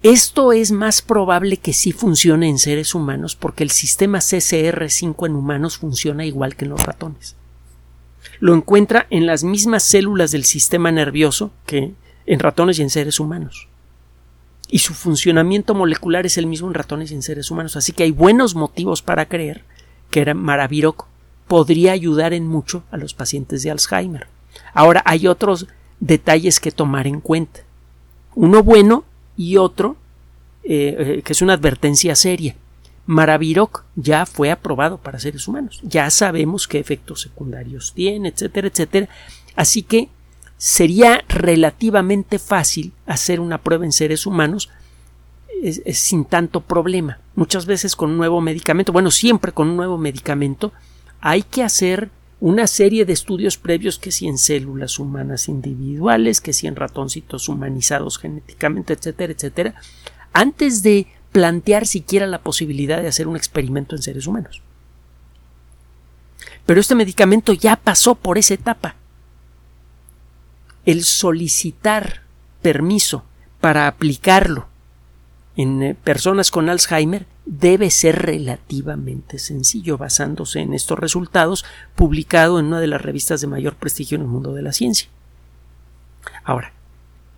Esto 0.02 0.52
es 0.52 0.70
más 0.70 1.00
probable 1.00 1.56
que 1.56 1.72
sí 1.72 1.92
funcione 1.92 2.46
en 2.46 2.58
seres 2.58 2.94
humanos 2.94 3.36
porque 3.36 3.64
el 3.64 3.70
sistema 3.70 4.18
CCR5 4.18 5.26
en 5.26 5.34
humanos 5.34 5.78
funciona 5.78 6.26
igual 6.26 6.56
que 6.56 6.66
en 6.66 6.72
los 6.72 6.82
ratones. 6.82 7.36
Lo 8.38 8.54
encuentra 8.54 9.06
en 9.08 9.24
las 9.24 9.44
mismas 9.44 9.82
células 9.82 10.30
del 10.30 10.44
sistema 10.44 10.92
nervioso 10.92 11.52
que 11.64 11.94
en 12.26 12.38
ratones 12.38 12.78
y 12.78 12.82
en 12.82 12.90
seres 12.90 13.18
humanos 13.18 13.69
y 14.70 14.78
su 14.78 14.94
funcionamiento 14.94 15.74
molecular 15.74 16.26
es 16.26 16.38
el 16.38 16.46
mismo 16.46 16.68
en 16.68 16.74
ratones 16.74 17.10
y 17.10 17.14
en 17.14 17.22
seres 17.22 17.50
humanos. 17.50 17.76
Así 17.76 17.92
que 17.92 18.04
hay 18.04 18.12
buenos 18.12 18.54
motivos 18.54 19.02
para 19.02 19.26
creer 19.26 19.64
que 20.10 20.32
Maraviroc 20.34 21.06
podría 21.48 21.92
ayudar 21.92 22.32
en 22.32 22.46
mucho 22.46 22.84
a 22.90 22.96
los 22.96 23.14
pacientes 23.14 23.62
de 23.62 23.70
Alzheimer. 23.70 24.28
Ahora 24.72 25.02
hay 25.04 25.26
otros 25.26 25.66
detalles 25.98 26.60
que 26.60 26.70
tomar 26.70 27.06
en 27.06 27.20
cuenta. 27.20 27.60
Uno 28.34 28.62
bueno 28.62 29.04
y 29.36 29.56
otro 29.56 29.96
eh, 30.62 31.16
eh, 31.18 31.22
que 31.22 31.32
es 31.32 31.42
una 31.42 31.54
advertencia 31.54 32.14
seria. 32.14 32.54
Maraviroc 33.06 33.84
ya 33.96 34.26
fue 34.26 34.52
aprobado 34.52 34.98
para 34.98 35.18
seres 35.18 35.48
humanos. 35.48 35.80
Ya 35.82 36.08
sabemos 36.10 36.68
qué 36.68 36.78
efectos 36.78 37.22
secundarios 37.22 37.92
tiene, 37.94 38.28
etcétera, 38.28 38.68
etcétera. 38.68 39.08
Así 39.56 39.82
que 39.82 40.08
sería 40.60 41.24
relativamente 41.26 42.38
fácil 42.38 42.92
hacer 43.06 43.40
una 43.40 43.62
prueba 43.62 43.86
en 43.86 43.92
seres 43.92 44.26
humanos 44.26 44.68
sin 45.90 46.26
tanto 46.26 46.60
problema. 46.60 47.18
Muchas 47.34 47.64
veces 47.64 47.96
con 47.96 48.10
un 48.10 48.18
nuevo 48.18 48.42
medicamento, 48.42 48.92
bueno, 48.92 49.10
siempre 49.10 49.52
con 49.52 49.70
un 49.70 49.76
nuevo 49.78 49.96
medicamento, 49.96 50.70
hay 51.22 51.44
que 51.44 51.62
hacer 51.62 52.10
una 52.40 52.66
serie 52.66 53.06
de 53.06 53.14
estudios 53.14 53.56
previos 53.56 53.98
que 53.98 54.12
si 54.12 54.28
en 54.28 54.36
células 54.36 54.98
humanas 54.98 55.48
individuales, 55.48 56.42
que 56.42 56.52
si 56.52 56.66
en 56.66 56.76
ratoncitos 56.76 57.48
humanizados 57.48 58.18
genéticamente, 58.18 58.92
etcétera, 58.92 59.32
etcétera, 59.32 59.74
antes 60.34 60.82
de 60.82 61.06
plantear 61.32 61.86
siquiera 61.86 62.26
la 62.26 62.42
posibilidad 62.42 63.00
de 63.00 63.08
hacer 63.08 63.28
un 63.28 63.36
experimento 63.36 63.96
en 63.96 64.02
seres 64.02 64.26
humanos. 64.26 64.60
Pero 66.66 66.80
este 66.80 66.94
medicamento 66.94 67.54
ya 67.54 67.76
pasó 67.76 68.14
por 68.14 68.36
esa 68.36 68.52
etapa. 68.52 68.96
El 70.86 71.04
solicitar 71.04 72.22
permiso 72.62 73.24
para 73.60 73.86
aplicarlo 73.86 74.66
en 75.56 75.82
eh, 75.82 75.94
personas 75.94 76.50
con 76.50 76.68
Alzheimer 76.68 77.26
debe 77.44 77.90
ser 77.90 78.22
relativamente 78.22 79.38
sencillo, 79.38 79.98
basándose 79.98 80.60
en 80.60 80.72
estos 80.72 80.98
resultados, 80.98 81.64
publicado 81.96 82.58
en 82.58 82.66
una 82.66 82.80
de 82.80 82.86
las 82.86 83.02
revistas 83.02 83.40
de 83.40 83.46
mayor 83.46 83.74
prestigio 83.74 84.16
en 84.16 84.22
el 84.22 84.28
mundo 84.28 84.54
de 84.54 84.62
la 84.62 84.72
ciencia. 84.72 85.08
Ahora, 86.44 86.72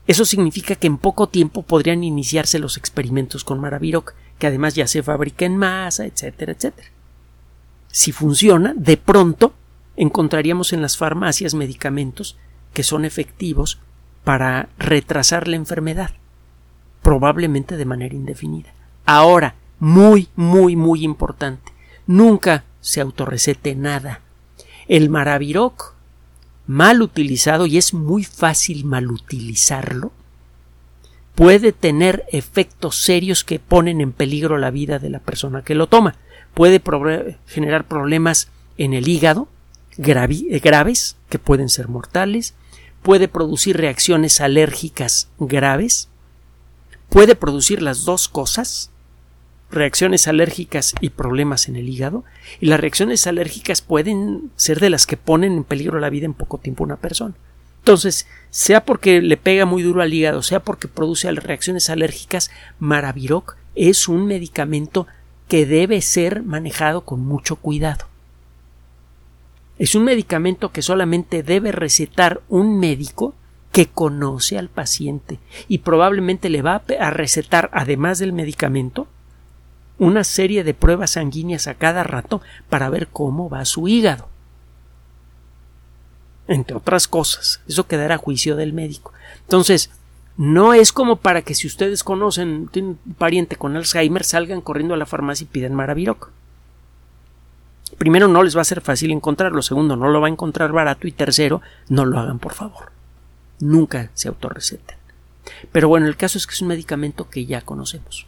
eso 0.07 0.24
significa 0.24 0.74
que 0.74 0.87
en 0.87 0.98
poco 0.98 1.28
tiempo 1.28 1.62
podrían 1.62 2.05
iniciarse 2.05 2.59
los 2.59 2.76
experimentos 2.76 3.44
con 3.44 3.61
Maraviroc, 3.61 4.14
que 4.38 4.48
además 4.48 4.74
ya 4.74 4.87
se 4.87 5.02
fabrica 5.02 5.44
en 5.44 5.57
masa, 5.57 6.05
etcétera, 6.05 6.52
etcétera. 6.52 6.88
Si 7.88 8.12
funciona, 8.12 8.74
de 8.76 8.96
pronto 8.96 9.55
encontraríamos 9.96 10.72
en 10.72 10.83
las 10.83 10.96
farmacias 10.96 11.55
medicamentos 11.55 12.37
que 12.72 12.82
son 12.82 13.04
efectivos 13.04 13.78
para 14.24 14.68
retrasar 14.78 15.48
la 15.48 15.56
enfermedad, 15.56 16.11
probablemente 17.02 17.76
de 17.76 17.85
manera 17.85 18.14
indefinida. 18.14 18.72
Ahora, 19.04 19.56
muy, 19.78 20.28
muy, 20.37 20.76
muy 20.76 21.04
importante, 21.04 21.72
nunca 22.06 22.64
se 22.80 23.00
autorrecete 23.00 23.74
nada. 23.74 24.20
El 24.88 25.11
Maraviroc, 25.11 25.94
mal 26.66 27.02
utilizado, 27.02 27.66
y 27.66 27.78
es 27.78 27.94
muy 27.94 28.24
fácil 28.24 28.85
mal 28.85 29.11
utilizarlo, 29.11 30.12
puede 31.35 31.72
tener 31.72 32.24
efectos 32.30 33.02
serios 33.02 33.42
que 33.42 33.58
ponen 33.58 34.00
en 34.00 34.12
peligro 34.12 34.58
la 34.58 34.70
vida 34.70 34.98
de 34.98 35.11
la 35.11 35.18
persona 35.18 35.62
que 35.62 35.74
lo 35.74 35.88
toma. 35.88 36.14
Puede 36.54 36.82
generar 37.46 37.88
problemas 37.88 38.48
en 38.76 38.94
el 38.94 39.08
hígado 39.08 39.48
graves 39.96 41.16
que 41.28 41.38
pueden 41.38 41.68
ser 41.68 41.88
mortales, 41.88 42.54
puede 43.02 43.28
producir 43.28 43.76
reacciones 43.76 44.40
alérgicas 44.40 45.28
graves, 45.38 46.08
puede 47.08 47.34
producir 47.34 47.82
las 47.82 48.04
dos 48.04 48.28
cosas, 48.28 48.90
reacciones 49.70 50.28
alérgicas 50.28 50.94
y 51.00 51.10
problemas 51.10 51.68
en 51.68 51.76
el 51.76 51.88
hígado, 51.88 52.24
y 52.60 52.66
las 52.66 52.80
reacciones 52.80 53.26
alérgicas 53.26 53.82
pueden 53.82 54.50
ser 54.56 54.80
de 54.80 54.90
las 54.90 55.06
que 55.06 55.16
ponen 55.16 55.52
en 55.52 55.64
peligro 55.64 55.98
la 55.98 56.10
vida 56.10 56.26
en 56.26 56.34
poco 56.34 56.58
tiempo 56.58 56.84
una 56.84 56.96
persona. 56.96 57.34
Entonces, 57.78 58.28
sea 58.50 58.84
porque 58.84 59.20
le 59.20 59.36
pega 59.36 59.66
muy 59.66 59.82
duro 59.82 60.02
al 60.02 60.14
hígado, 60.14 60.42
sea 60.42 60.60
porque 60.60 60.86
produce 60.86 61.30
reacciones 61.32 61.90
alérgicas, 61.90 62.50
Maraviroc 62.78 63.56
es 63.74 64.06
un 64.06 64.26
medicamento 64.26 65.08
que 65.48 65.66
debe 65.66 66.00
ser 66.00 66.42
manejado 66.42 67.04
con 67.04 67.20
mucho 67.20 67.56
cuidado. 67.56 68.12
Es 69.78 69.94
un 69.94 70.04
medicamento 70.04 70.70
que 70.70 70.82
solamente 70.82 71.42
debe 71.42 71.72
recetar 71.72 72.40
un 72.48 72.78
médico 72.78 73.35
que 73.72 73.87
conoce 73.87 74.58
al 74.58 74.68
paciente 74.68 75.40
y 75.66 75.78
probablemente 75.78 76.50
le 76.50 76.62
va 76.62 76.82
a 77.00 77.11
recetar, 77.11 77.70
además 77.72 78.18
del 78.18 78.32
medicamento, 78.32 79.08
una 79.98 80.24
serie 80.24 80.62
de 80.62 80.74
pruebas 80.74 81.12
sanguíneas 81.12 81.66
a 81.66 81.74
cada 81.74 82.04
rato 82.04 82.42
para 82.68 82.90
ver 82.90 83.08
cómo 83.08 83.48
va 83.48 83.64
su 83.64 83.88
hígado. 83.88 84.28
Entre 86.48 86.76
otras 86.76 87.08
cosas, 87.08 87.61
eso 87.66 87.87
quedará 87.87 88.16
a 88.16 88.18
juicio 88.18 88.56
del 88.56 88.72
médico. 88.72 89.12
Entonces, 89.42 89.90
no 90.37 90.74
es 90.74 90.92
como 90.92 91.16
para 91.16 91.42
que 91.42 91.54
si 91.54 91.66
ustedes 91.66 92.04
conocen, 92.04 92.68
tienen 92.68 92.98
un 93.06 93.14
pariente 93.14 93.56
con 93.56 93.76
Alzheimer, 93.76 94.24
salgan 94.24 94.61
corriendo 94.61 94.94
a 94.94 94.96
la 94.96 95.06
farmacia 95.06 95.44
y 95.44 95.48
piden 95.48 95.74
Maraviroc. 95.74 96.30
Primero, 97.98 98.28
no 98.28 98.42
les 98.42 98.57
va 98.57 98.62
a 98.62 98.64
ser 98.64 98.81
fácil 98.81 99.11
encontrarlo. 99.11 99.62
Segundo, 99.62 99.96
no 99.96 100.09
lo 100.09 100.20
va 100.20 100.26
a 100.26 100.31
encontrar 100.31 100.72
barato. 100.72 101.07
Y 101.07 101.12
tercero, 101.12 101.61
no 101.88 102.05
lo 102.05 102.18
hagan, 102.18 102.38
por 102.38 102.55
favor. 102.55 102.92
Nunca 103.61 104.11
se 104.14 104.28
autorreceten. 104.28 104.96
Pero 105.70 105.88
bueno, 105.88 106.07
el 106.07 106.16
caso 106.16 106.38
es 106.38 106.46
que 106.46 106.55
es 106.55 106.62
un 106.62 106.68
medicamento 106.68 107.28
que 107.28 107.46
ya 107.46 107.61
conocemos. 107.61 108.26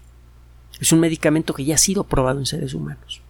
Es 0.80 0.92
un 0.92 1.00
medicamento 1.00 1.54
que 1.54 1.64
ya 1.64 1.76
ha 1.76 1.78
sido 1.78 2.04
probado 2.04 2.38
en 2.38 2.46
seres 2.46 2.74
humanos. 2.74 3.20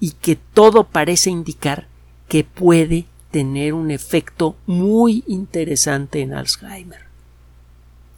Y 0.00 0.12
que 0.12 0.36
todo 0.36 0.84
parece 0.84 1.30
indicar 1.30 1.86
que 2.28 2.44
puede 2.44 3.06
tener 3.30 3.72
un 3.72 3.90
efecto 3.90 4.56
muy 4.66 5.24
interesante 5.26 6.20
en 6.20 6.34
Alzheimer. 6.34 7.00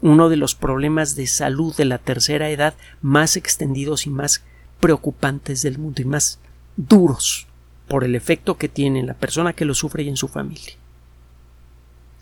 Uno 0.01 0.29
de 0.29 0.37
los 0.37 0.55
problemas 0.55 1.14
de 1.14 1.27
salud 1.27 1.75
de 1.77 1.85
la 1.85 1.99
tercera 1.99 2.51
edad 2.51 2.75
más 3.01 3.37
extendidos 3.37 4.07
y 4.07 4.11
más 4.11 4.43
preocupantes 4.81 5.62
del 5.62 5.79
mundo 5.79 6.03
y 6.03 6.05
más 6.05 6.40
duros 6.77 7.47
por 7.89 8.05
el 8.05 8.15
efecto 8.15 8.57
que 8.57 8.69
tiene 8.69 9.01
en 9.01 9.07
la 9.07 9.15
persona 9.15 9.53
que 9.53 9.65
lo 9.65 9.75
sufre 9.75 10.03
y 10.03 10.09
en 10.09 10.17
su 10.17 10.29
familia. 10.29 10.75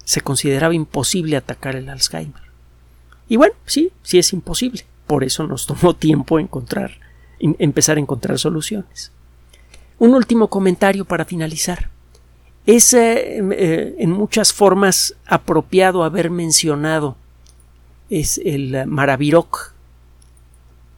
Se 0.05 0.21
consideraba 0.21 0.75
imposible 0.75 1.37
atacar 1.37 1.77
el 1.77 1.89
Alzheimer. 1.89 2.43
Y 3.29 3.37
bueno, 3.37 3.55
sí, 3.65 3.93
sí 4.03 4.19
es 4.19 4.33
imposible. 4.33 4.85
Por 5.07 5.25
eso 5.25 5.47
nos 5.47 5.67
tomó 5.67 5.95
tiempo 5.97 6.39
encontrar, 6.39 6.93
empezar 7.39 7.97
a 7.97 8.01
encontrar 8.01 8.39
soluciones. 8.39 9.13
Un 9.99 10.15
último 10.15 10.49
comentario 10.49 11.05
para 11.05 11.25
finalizar. 11.25 11.91
Es 12.67 12.93
eh, 12.95 13.39
eh, 13.39 13.97
en 13.99 14.11
muchas 14.11 14.53
formas 14.53 15.17
apropiado 15.27 16.05
haber 16.05 16.31
mencionado 16.31 17.17
es 18.11 18.39
el 18.45 18.87
Maraviroc 18.87 19.73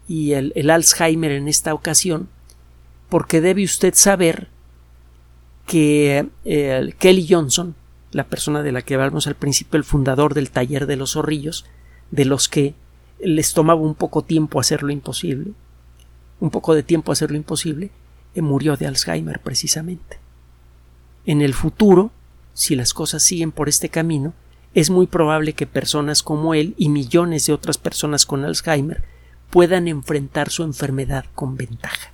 y 0.08 0.32
el 0.32 0.68
Alzheimer 0.68 1.30
en 1.30 1.46
esta 1.46 1.72
ocasión, 1.72 2.28
porque 3.14 3.40
debe 3.40 3.62
usted 3.62 3.94
saber 3.94 4.48
que 5.68 6.30
eh, 6.44 6.94
Kelly 6.98 7.28
Johnson, 7.30 7.76
la 8.10 8.24
persona 8.24 8.60
de 8.64 8.72
la 8.72 8.82
que 8.82 8.94
hablamos 8.94 9.28
al 9.28 9.36
principio, 9.36 9.76
el 9.76 9.84
fundador 9.84 10.34
del 10.34 10.50
taller 10.50 10.88
de 10.88 10.96
los 10.96 11.12
zorrillos, 11.12 11.64
de 12.10 12.24
los 12.24 12.48
que 12.48 12.74
les 13.20 13.54
tomaba 13.54 13.80
un 13.80 13.94
poco 13.94 14.22
tiempo 14.22 14.58
hacer 14.58 14.82
lo 14.82 14.90
imposible, 14.90 15.52
un 16.40 16.50
poco 16.50 16.74
de 16.74 16.82
tiempo 16.82 17.12
hacer 17.12 17.30
lo 17.30 17.36
imposible, 17.36 17.92
eh, 18.34 18.42
murió 18.42 18.76
de 18.76 18.88
Alzheimer 18.88 19.38
precisamente. 19.38 20.18
En 21.24 21.40
el 21.40 21.54
futuro, 21.54 22.10
si 22.52 22.74
las 22.74 22.92
cosas 22.94 23.22
siguen 23.22 23.52
por 23.52 23.68
este 23.68 23.90
camino, 23.90 24.34
es 24.74 24.90
muy 24.90 25.06
probable 25.06 25.52
que 25.52 25.68
personas 25.68 26.24
como 26.24 26.52
él 26.54 26.74
y 26.78 26.88
millones 26.88 27.46
de 27.46 27.52
otras 27.52 27.78
personas 27.78 28.26
con 28.26 28.44
Alzheimer 28.44 29.04
puedan 29.50 29.86
enfrentar 29.86 30.50
su 30.50 30.64
enfermedad 30.64 31.26
con 31.36 31.56
ventaja. 31.56 32.13